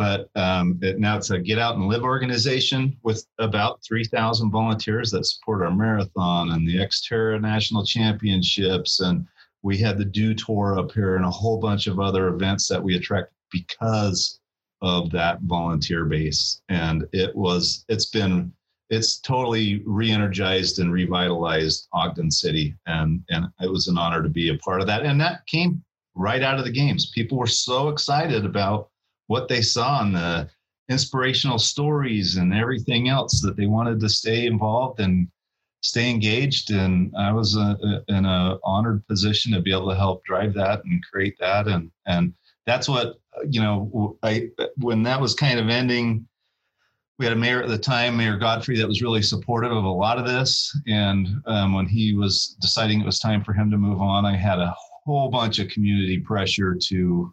[0.00, 5.10] But um, it, now it's a Get Out and Live organization with about 3,000 volunteers
[5.10, 9.26] that support our marathon and the Xterra National Championships and
[9.62, 12.82] we had the Dew Tour up here and a whole bunch of other events that
[12.82, 14.40] we attract because
[14.80, 16.62] of that volunteer base.
[16.70, 18.54] And it was, it's been,
[18.88, 22.74] it's totally re-energized and revitalized Ogden City.
[22.86, 25.04] And, and it was an honor to be a part of that.
[25.04, 25.84] And that came
[26.14, 27.10] right out of the games.
[27.10, 28.89] People were so excited about
[29.30, 30.50] what they saw and the
[30.88, 35.28] inspirational stories and everything else that they wanted to stay involved and
[35.82, 36.72] stay engaged.
[36.72, 40.52] And i was a, a, in an honored position to be able to help drive
[40.54, 41.68] that and create that.
[41.68, 42.34] And and
[42.66, 46.26] that's what you know i when that was kind of ending
[47.20, 49.98] we had a mayor at the time mayor godfrey that was really supportive of a
[50.04, 50.76] lot of this.
[50.88, 54.36] And um, when he was deciding it was time for him to move on i
[54.36, 57.32] had a whole bunch of community pressure to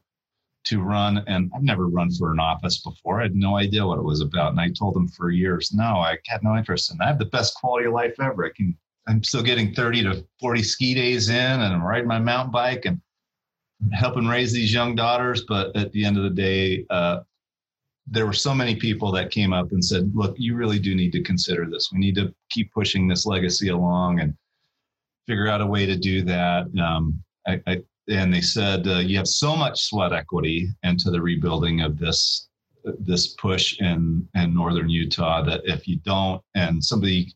[0.70, 3.20] to run and I've never run for an office before.
[3.20, 4.52] I had no idea what it was about.
[4.52, 7.06] And I told them for years, no, I had no interest in that.
[7.06, 8.46] I have the best quality of life ever.
[8.46, 8.78] I can
[9.08, 12.86] I'm still getting 30 to 40 ski days in and I'm riding my mountain bike
[12.86, 13.00] and
[13.94, 15.46] helping raise these young daughters.
[15.48, 17.20] But at the end of the day, uh,
[18.06, 21.12] there were so many people that came up and said, look, you really do need
[21.12, 21.90] to consider this.
[21.92, 24.34] We need to keep pushing this legacy along and
[25.28, 26.68] figure out a way to do that.
[26.82, 31.22] Um, I, I, and they said uh, you have so much sweat equity into the
[31.22, 32.50] rebuilding of this
[33.00, 37.34] this push in in northern Utah that if you don't and somebody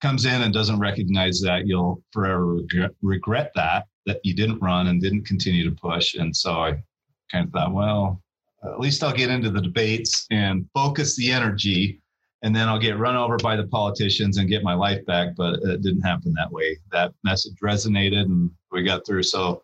[0.00, 2.58] comes in and doesn't recognize that you'll forever
[3.02, 6.14] regret that that you didn't run and didn't continue to push.
[6.14, 6.82] And so I
[7.30, 8.22] kind of thought well
[8.64, 12.00] at least I'll get into the debates and focus the energy
[12.42, 15.34] and then I'll get run over by the politicians and get my life back.
[15.36, 16.78] But it didn't happen that way.
[16.90, 19.22] That message resonated and we got through.
[19.24, 19.62] So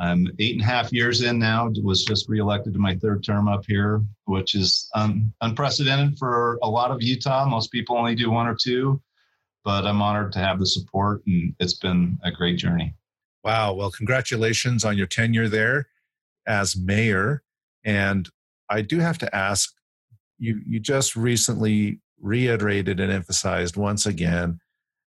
[0.00, 1.70] I'm eight and a half years in now.
[1.82, 6.68] Was just reelected to my third term up here, which is um, unprecedented for a
[6.68, 7.46] lot of Utah.
[7.46, 9.00] Most people only do one or two,
[9.62, 12.94] but I'm honored to have the support, and it's been a great journey.
[13.44, 13.74] Wow!
[13.74, 15.88] Well, congratulations on your tenure there
[16.46, 17.42] as mayor.
[17.84, 18.28] And
[18.70, 19.70] I do have to ask
[20.38, 20.60] you.
[20.66, 24.60] You just recently reiterated and emphasized once again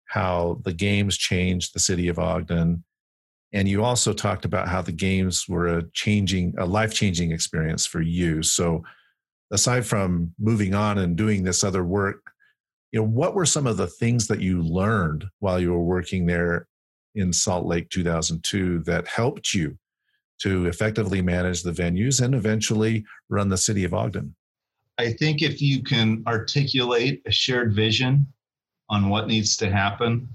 [0.06, 2.84] how the games changed the city of Ogden
[3.54, 8.01] and you also talked about how the games were a changing a life-changing experience for
[8.01, 8.43] you.
[8.43, 8.84] So
[9.51, 12.34] aside from moving on and doing this other work
[12.93, 16.28] you know what were some of the things that you learned while you were working
[16.28, 16.68] there
[17.16, 19.78] in salt lake 2002 that helped you
[20.39, 24.36] to effectively manage the venues and eventually run the city of ogden?
[24.99, 28.28] I think if you can articulate a shared vision
[28.89, 30.30] on what needs to happen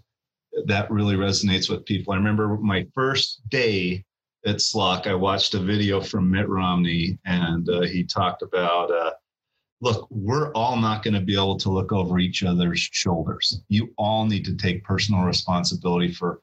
[0.66, 2.12] that really resonates with people.
[2.12, 4.04] I remember my first day
[4.46, 9.12] at SLOC, I watched a video from Mitt Romney, and uh, he talked about uh,
[9.80, 13.60] look, we're all not going to be able to look over each other's shoulders.
[13.68, 16.40] You all need to take personal responsibility for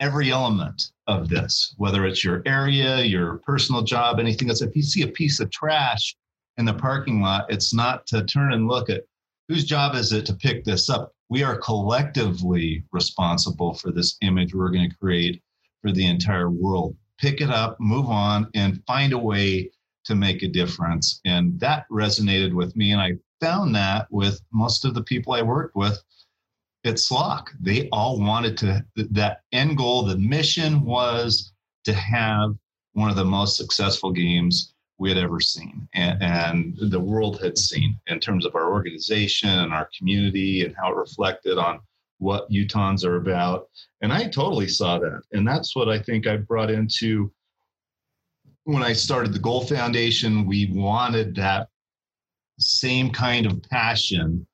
[0.00, 4.62] every element of this, whether it's your area, your personal job, anything else.
[4.62, 6.16] If you see a piece of trash
[6.56, 9.04] in the parking lot, it's not to turn and look at
[9.48, 11.12] whose job is it to pick this up.
[11.32, 15.42] We are collectively responsible for this image we're going to create
[15.80, 16.94] for the entire world.
[17.16, 19.70] Pick it up, move on, and find a way
[20.04, 21.22] to make a difference.
[21.24, 22.92] And that resonated with me.
[22.92, 25.98] And I found that with most of the people I worked with
[26.84, 27.46] at SLOC.
[27.62, 31.54] They all wanted to, that end goal, the mission was
[31.84, 32.54] to have
[32.92, 37.58] one of the most successful games we had ever seen and, and, the world had
[37.58, 41.80] seen in terms of our organization and our community and how it reflected on
[42.18, 43.68] what Utahns are about.
[44.00, 45.22] And I totally saw that.
[45.32, 47.32] And that's what I think I brought into
[48.64, 51.68] when I started the Goal Foundation, we wanted that
[52.58, 54.46] same kind of passion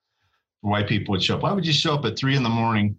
[0.60, 1.42] for why people would show up.
[1.42, 2.96] Why would you show up at three in the morning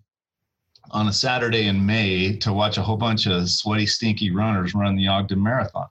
[0.92, 4.96] on a Saturday in May to watch a whole bunch of sweaty, stinky runners run
[4.96, 5.88] the Ogden Marathon?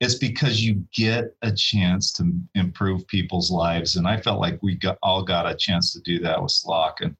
[0.00, 4.74] It's because you get a chance to improve people's lives, and I felt like we
[4.76, 7.16] got, all got a chance to do that with SLOC, and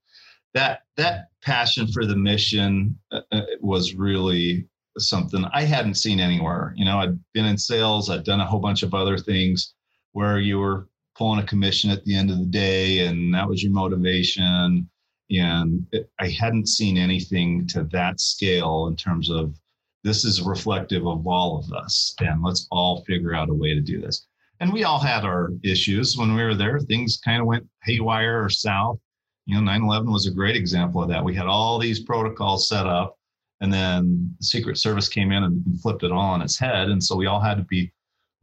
[0.55, 4.67] that that passion for the mission uh, uh was really
[4.99, 6.75] something I hadn't seen anywhere.
[6.77, 9.75] You know, I'd been in sales, I'd done a whole bunch of other things
[10.13, 13.63] where you were pulling a commission at the end of the day and that was
[13.63, 14.89] your motivation.
[15.31, 19.55] And it, I hadn't seen anything to that scale in terms of
[20.03, 23.81] this is reflective of all of us and let's all figure out a way to
[23.81, 24.27] do this.
[24.61, 26.79] And we all had our issues when we were there.
[26.81, 28.99] Things kind of went haywire or south.
[29.47, 31.25] You know, 9 11 was a great example of that.
[31.25, 33.17] We had all these protocols set up
[33.61, 36.89] and then the Secret Service came in and, and flipped it all on its head.
[36.89, 37.93] And so we all had to be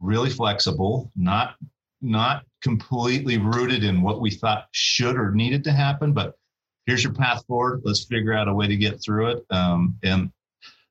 [0.00, 1.56] really flexible, not
[2.00, 6.34] not completely rooted in what we thought should or needed to happen, but
[6.86, 7.80] here's your path forward.
[7.84, 9.44] Let's figure out a way to get through it.
[9.50, 10.30] Um, and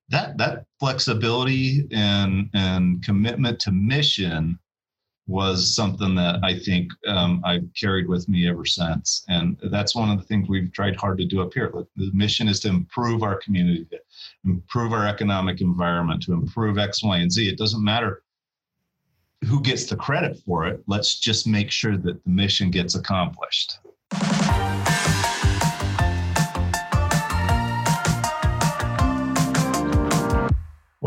[0.10, 4.58] that that flexibility and and commitment to mission
[5.28, 9.26] was something that I think um, I've carried with me ever since.
[9.28, 11.70] And that's one of the things we've tried hard to do up here.
[11.98, 14.00] The mission is to improve our community, to
[14.46, 17.48] improve our economic environment, to improve X, Y, and Z.
[17.48, 18.24] It doesn't matter
[19.46, 20.82] who gets the credit for it.
[20.88, 23.80] Let's just make sure that the mission gets accomplished.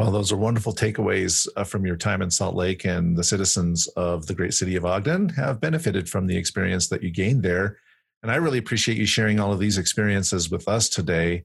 [0.01, 3.87] Well, those are wonderful takeaways uh, from your time in Salt Lake, and the citizens
[3.99, 7.77] of the great city of Ogden have benefited from the experience that you gained there.
[8.23, 11.45] And I really appreciate you sharing all of these experiences with us today.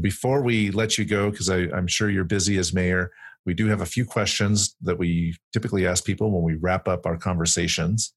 [0.00, 3.12] Before we let you go, because I'm sure you're busy as mayor,
[3.46, 7.06] we do have a few questions that we typically ask people when we wrap up
[7.06, 8.12] our conversations.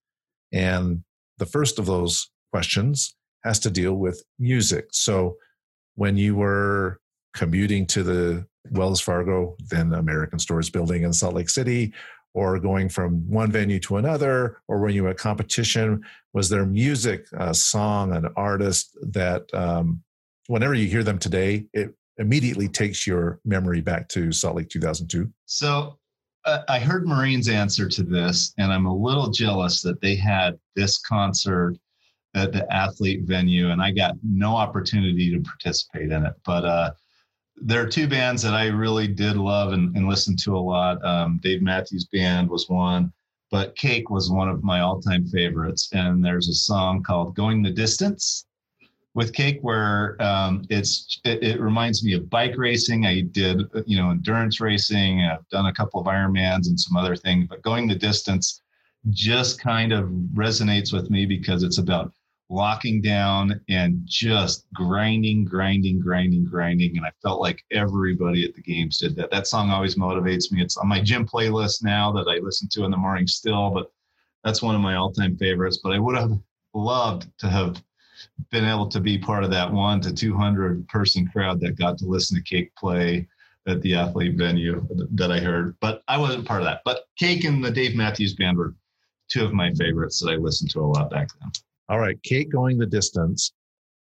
[0.51, 1.03] And
[1.37, 4.87] the first of those questions has to deal with music.
[4.91, 5.35] So,
[5.93, 6.99] when you were
[7.35, 11.93] commuting to the Wells Fargo, then American Stores building in Salt Lake City,
[12.33, 16.03] or going from one venue to another, or when you were at competition?
[16.33, 20.01] Was there music, a song, an artist that um,
[20.47, 25.31] whenever you hear them today, it immediately takes your memory back to Salt Lake 2002?
[25.45, 25.97] So
[26.45, 30.57] uh, I heard Maureen's answer to this, and I'm a little jealous that they had
[30.75, 31.77] this concert
[32.33, 36.33] at the athlete venue, and I got no opportunity to participate in it.
[36.45, 36.91] But uh,
[37.57, 41.03] there are two bands that I really did love and, and listen to a lot.
[41.05, 43.11] Um, Dave Matthews Band was one,
[43.49, 45.89] but Cake was one of my all-time favorites.
[45.93, 48.45] And there's a song called "Going the Distance"
[49.13, 53.05] with Cake where um, it's it, it, reminds me of bike racing.
[53.05, 55.21] I did you know endurance racing.
[55.21, 58.61] I've done a couple of Ironmans and some other things, but "Going the Distance"
[59.09, 62.13] just kind of resonates with me because it's about
[62.51, 66.97] locking down and just grinding, grinding, grinding, grinding.
[66.97, 69.31] And I felt like everybody at the games did that.
[69.31, 70.61] That song always motivates me.
[70.61, 73.89] It's on my gym playlist now that I listen to in the morning still, but
[74.43, 75.79] that's one of my all time favorites.
[75.81, 76.37] But I would have
[76.73, 77.81] loved to have
[78.51, 82.05] been able to be part of that one to 200 person crowd that got to
[82.05, 83.27] listen to Cake play
[83.65, 85.77] at the athlete venue that I heard.
[85.79, 86.81] But I wasn't part of that.
[86.83, 88.75] But Cake and the Dave Matthews Band were
[89.29, 91.51] two of my favorites that I listened to a lot back then.
[91.91, 93.51] All right, Cake going the distance.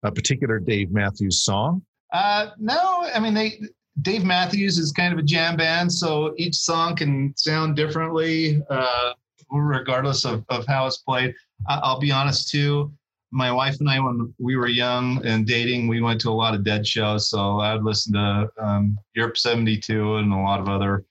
[0.02, 1.82] A particular Dave Matthews song?
[2.12, 3.60] Uh, no, I mean they.
[4.02, 9.12] Dave Matthews is kind of a jam band, so each song can sound differently, uh,
[9.50, 11.32] regardless of, of how it's played.
[11.68, 12.92] I, I'll be honest too.
[13.30, 16.54] My wife and I, when we were young and dating, we went to a lot
[16.54, 17.30] of Dead shows.
[17.30, 21.04] So I'd listen to um, Europe '72 and a lot of other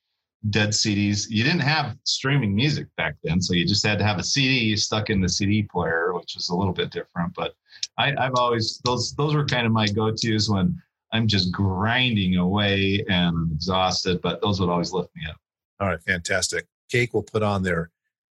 [0.50, 1.28] dead CDs.
[1.30, 4.76] You didn't have streaming music back then, so you just had to have a CD
[4.76, 7.34] stuck in the CD player, which was a little bit different.
[7.34, 7.54] But
[7.98, 10.82] I, I've always those those were kind of my go tos when
[11.14, 14.22] I'm just grinding away and I'm exhausted.
[14.22, 15.38] But those would always lift me up.
[15.80, 16.68] All right, fantastic.
[16.90, 17.92] Cake will put on there.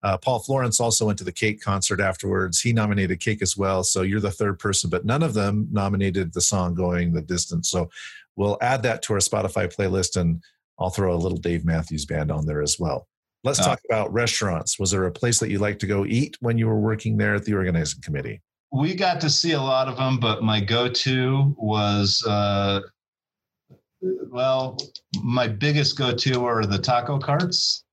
[0.03, 2.61] Uh, Paul Florence also went to the Cake concert afterwards.
[2.61, 3.83] He nominated Cake as well.
[3.83, 7.69] So you're the third person, but none of them nominated the song Going the Distance.
[7.69, 7.89] So
[8.35, 10.41] we'll add that to our Spotify playlist and
[10.79, 13.07] I'll throw a little Dave Matthews Band on there as well.
[13.43, 14.79] Let's uh, talk about restaurants.
[14.79, 17.35] Was there a place that you like to go eat when you were working there
[17.35, 18.41] at the organizing committee?
[18.71, 22.81] We got to see a lot of them, but my go-to was, uh,
[24.01, 24.77] well,
[25.23, 27.85] my biggest go-to are the taco carts.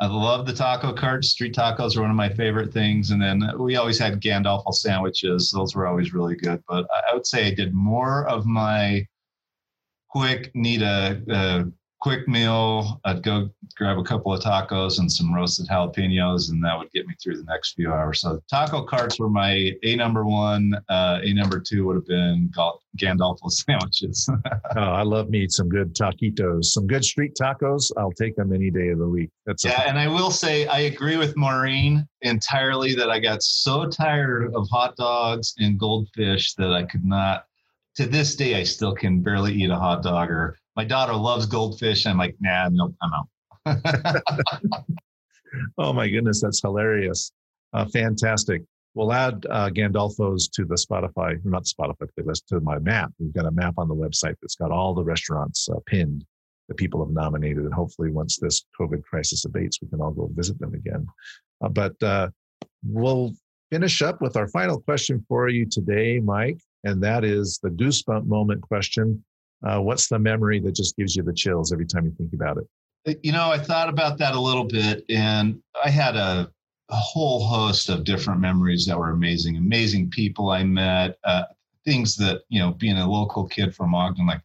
[0.00, 1.28] I love the taco carts.
[1.28, 3.12] Street tacos are one of my favorite things.
[3.12, 5.52] And then we always had Gandolfo sandwiches.
[5.52, 6.60] Those were always really good.
[6.68, 9.06] But I would say I did more of my
[10.14, 11.64] quick, need a, a
[12.00, 13.00] quick meal.
[13.04, 17.06] I'd go grab a couple of tacos and some roasted jalapenos, and that would get
[17.06, 18.20] me through the next few hours.
[18.20, 20.74] So taco carts were my a number one.
[20.88, 22.52] Uh, a number two would have been
[22.96, 24.28] Gandolfo sandwiches.
[24.76, 27.90] oh, I love me some good taquitos, some good street tacos.
[27.96, 29.30] I'll take them any day of the week.
[29.46, 33.86] That's yeah, and I will say I agree with Maureen entirely that I got so
[33.86, 37.46] tired of hot dogs and goldfish that I could not
[37.96, 40.30] to this day, I still can barely eat a hot dog.
[40.30, 42.06] Or my daughter loves goldfish.
[42.06, 43.28] I'm like, nah, nope, I'm out.
[45.78, 47.32] oh my goodness, that's hilarious.
[47.72, 48.62] Uh, fantastic.
[48.94, 53.12] We'll add uh, Gandolfo's to the Spotify, not Spotify playlist, to my map.
[53.18, 56.24] We've got a map on the website that's got all the restaurants uh, pinned
[56.68, 57.64] that people have nominated.
[57.64, 61.06] And hopefully, once this COVID crisis abates, we can all go visit them again.
[61.60, 62.28] Uh, but uh,
[62.84, 63.32] we'll
[63.70, 68.26] finish up with our final question for you today, Mike and that is the goosebump
[68.26, 69.24] moment question.
[69.66, 72.58] Uh, what's the memory that just gives you the chills every time you think about
[72.58, 73.18] it?
[73.22, 76.50] You know, I thought about that a little bit, and I had a,
[76.90, 79.56] a whole host of different memories that were amazing.
[79.56, 81.44] Amazing people I met, uh,
[81.84, 84.40] things that, you know, being a local kid from Ogden, like,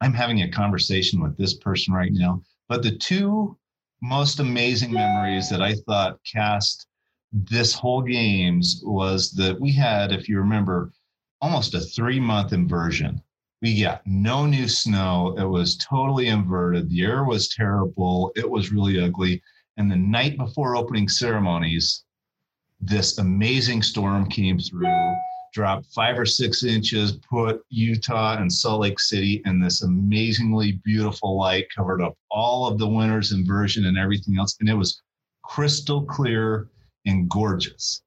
[0.00, 2.42] I'm having a conversation with this person right now.
[2.68, 3.56] But the two
[4.00, 6.86] most amazing memories that I thought cast
[7.32, 10.92] this whole games was that we had, if you remember,
[11.40, 13.22] almost a three month inversion.
[13.60, 15.34] We got no new snow.
[15.36, 16.88] It was totally inverted.
[16.88, 18.32] The air was terrible.
[18.36, 19.42] It was really ugly.
[19.76, 22.04] And the night before opening ceremonies,
[22.80, 25.14] this amazing storm came through,
[25.52, 31.36] dropped five or six inches, put Utah and Salt Lake City in this amazingly beautiful
[31.36, 34.56] light, covered up all of the winter's inversion and everything else.
[34.60, 35.02] And it was
[35.42, 36.68] crystal clear
[37.06, 38.02] and gorgeous.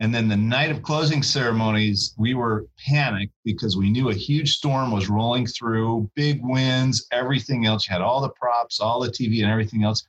[0.00, 4.56] And then the night of closing ceremonies, we were panicked because we knew a huge
[4.56, 7.86] storm was rolling through, big winds, everything else.
[7.86, 10.02] You had all the props, all the TV, and everything else.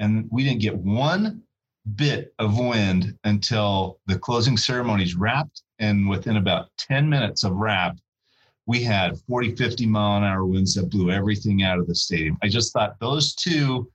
[0.00, 1.42] And we didn't get one
[1.94, 5.62] bit of wind until the closing ceremonies wrapped.
[5.78, 7.96] And within about 10 minutes of wrap,
[8.66, 12.36] we had 40, 50 mile an hour winds that blew everything out of the stadium.
[12.42, 13.88] I just thought those two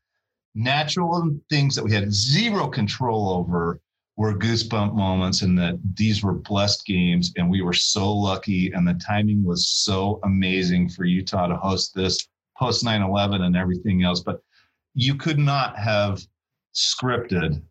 [0.55, 3.81] natural things that we had zero control over
[4.17, 8.87] were goosebump moments and that these were blessed games and we were so lucky and
[8.87, 14.21] the timing was so amazing for Utah to host this post 9/11 and everything else.
[14.21, 14.41] But
[14.93, 16.21] you could not have
[16.75, 17.61] scripted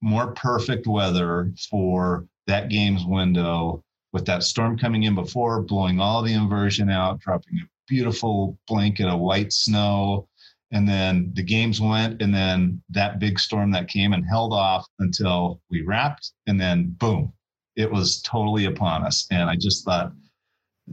[0.00, 6.22] more perfect weather for that game's window with that storm coming in before blowing all
[6.22, 10.28] the inversion out dropping a beautiful blanket of white snow
[10.72, 14.86] and then the games went and then that big storm that came and held off
[14.98, 17.32] until we wrapped and then boom
[17.76, 19.26] it was totally upon us.
[19.30, 20.12] And i just thought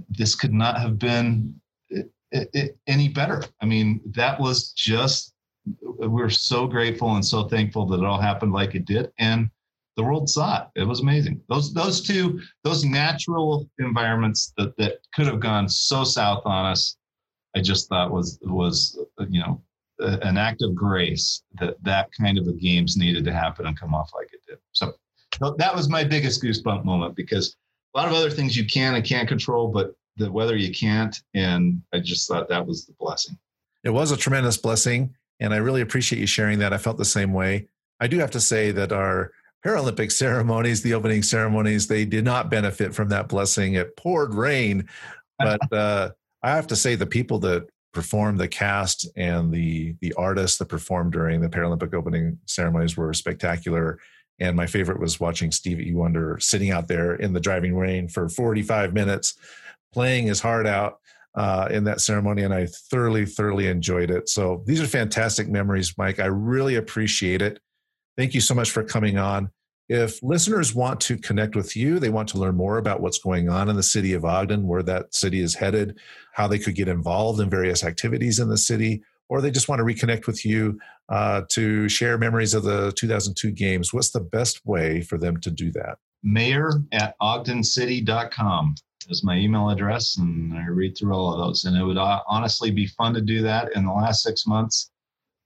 [0.09, 1.59] this could not have been
[1.89, 2.11] it,
[2.53, 3.43] it, any better.
[3.61, 5.33] I mean that was just
[5.81, 9.49] we're so grateful and so thankful that it all happened like it did and
[9.97, 10.81] the world saw it.
[10.81, 11.41] It was amazing.
[11.49, 16.97] Those those two those natural environments that that could have gone so south on us
[17.55, 19.61] i just thought was was you know
[19.99, 23.93] an act of grace that that kind of a games needed to happen and come
[23.93, 24.57] off like it did.
[24.71, 24.93] So
[25.57, 27.55] that was my biggest goosebump moment because
[27.93, 31.19] a lot of other things you can and can't control, but the weather you can't.
[31.33, 33.37] And I just thought that was the blessing.
[33.83, 35.15] It was a tremendous blessing.
[35.39, 36.73] And I really appreciate you sharing that.
[36.73, 37.67] I felt the same way.
[37.99, 39.31] I do have to say that our
[39.65, 43.75] Paralympic ceremonies, the opening ceremonies, they did not benefit from that blessing.
[43.75, 44.87] It poured rain.
[45.37, 46.09] But uh,
[46.43, 50.67] I have to say, the people that performed the cast and the the artists that
[50.67, 53.99] performed during the Paralympic opening ceremonies were spectacular.
[54.39, 58.29] And my favorite was watching Stevie Wonder sitting out there in the driving rain for
[58.29, 59.35] 45 minutes,
[59.93, 60.99] playing his heart out.
[61.35, 64.27] uh, in that ceremony, and I thoroughly, thoroughly enjoyed it.
[64.29, 66.19] So these are fantastic memories, Mike.
[66.19, 67.59] I really appreciate it.
[68.17, 69.51] Thank you so much for coming on.
[69.89, 73.49] If listeners want to connect with you, they want to learn more about what's going
[73.49, 75.97] on in the city of Ogden, where that city is headed,
[76.33, 79.79] how they could get involved in various activities in the city, or they just want
[79.79, 80.79] to reconnect with you
[81.09, 85.49] uh, to share memories of the 2002 games, what's the best way for them to
[85.49, 85.97] do that?
[86.21, 88.75] Mayor at ogdencity.com
[89.09, 91.65] is my email address, and I read through all of those.
[91.65, 93.75] And it would uh, honestly be fun to do that.
[93.75, 94.91] In the last six months,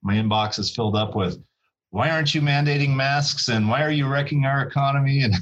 [0.02, 1.42] my inbox is filled up with
[1.94, 3.50] why aren't you mandating masks?
[3.50, 5.36] And why are you wrecking our economy and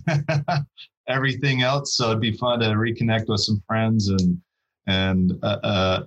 [1.08, 1.96] everything else?
[1.96, 4.38] So it'd be fun to reconnect with some friends and
[4.88, 6.04] and uh, uh,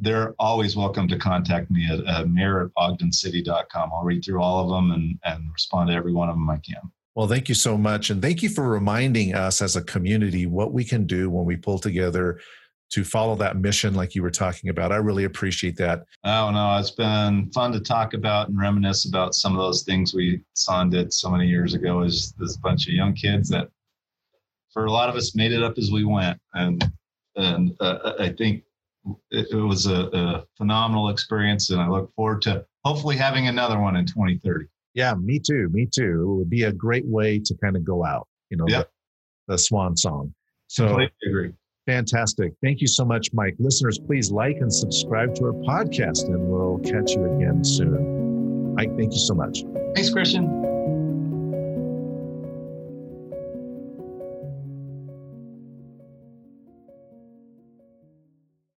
[0.00, 4.62] they're always welcome to contact me at uh, mayor at ogdencity.com i'll read through all
[4.62, 6.80] of them and, and respond to every one of them i can.
[7.16, 8.08] Well thank you so much.
[8.08, 11.56] And thank you for reminding us as a community what we can do when we
[11.56, 12.38] pull together
[12.90, 14.92] to follow that mission like you were talking about.
[14.92, 16.04] I really appreciate that.
[16.24, 20.14] Oh no, it's been fun to talk about and reminisce about some of those things
[20.14, 23.68] we saw and did so many years ago as this bunch of young kids that
[24.72, 26.38] for a lot of us made it up as we went.
[26.54, 26.84] And
[27.36, 28.62] and uh, I think
[29.30, 33.78] it, it was a, a, phenomenal experience and I look forward to hopefully having another
[33.78, 34.66] one in 2030.
[34.94, 35.68] Yeah, me too.
[35.70, 36.22] Me too.
[36.22, 38.90] It would be a great way to kind of go out, you know, yep.
[39.46, 40.34] the, the swan song.
[40.68, 41.52] So Completely agree.
[41.86, 42.52] Fantastic.
[42.62, 43.54] Thank you so much, Mike.
[43.58, 48.74] Listeners, please like and subscribe to our podcast, and we'll catch you again soon.
[48.74, 49.62] Mike, thank you so much.
[49.94, 50.65] Thanks, Christian.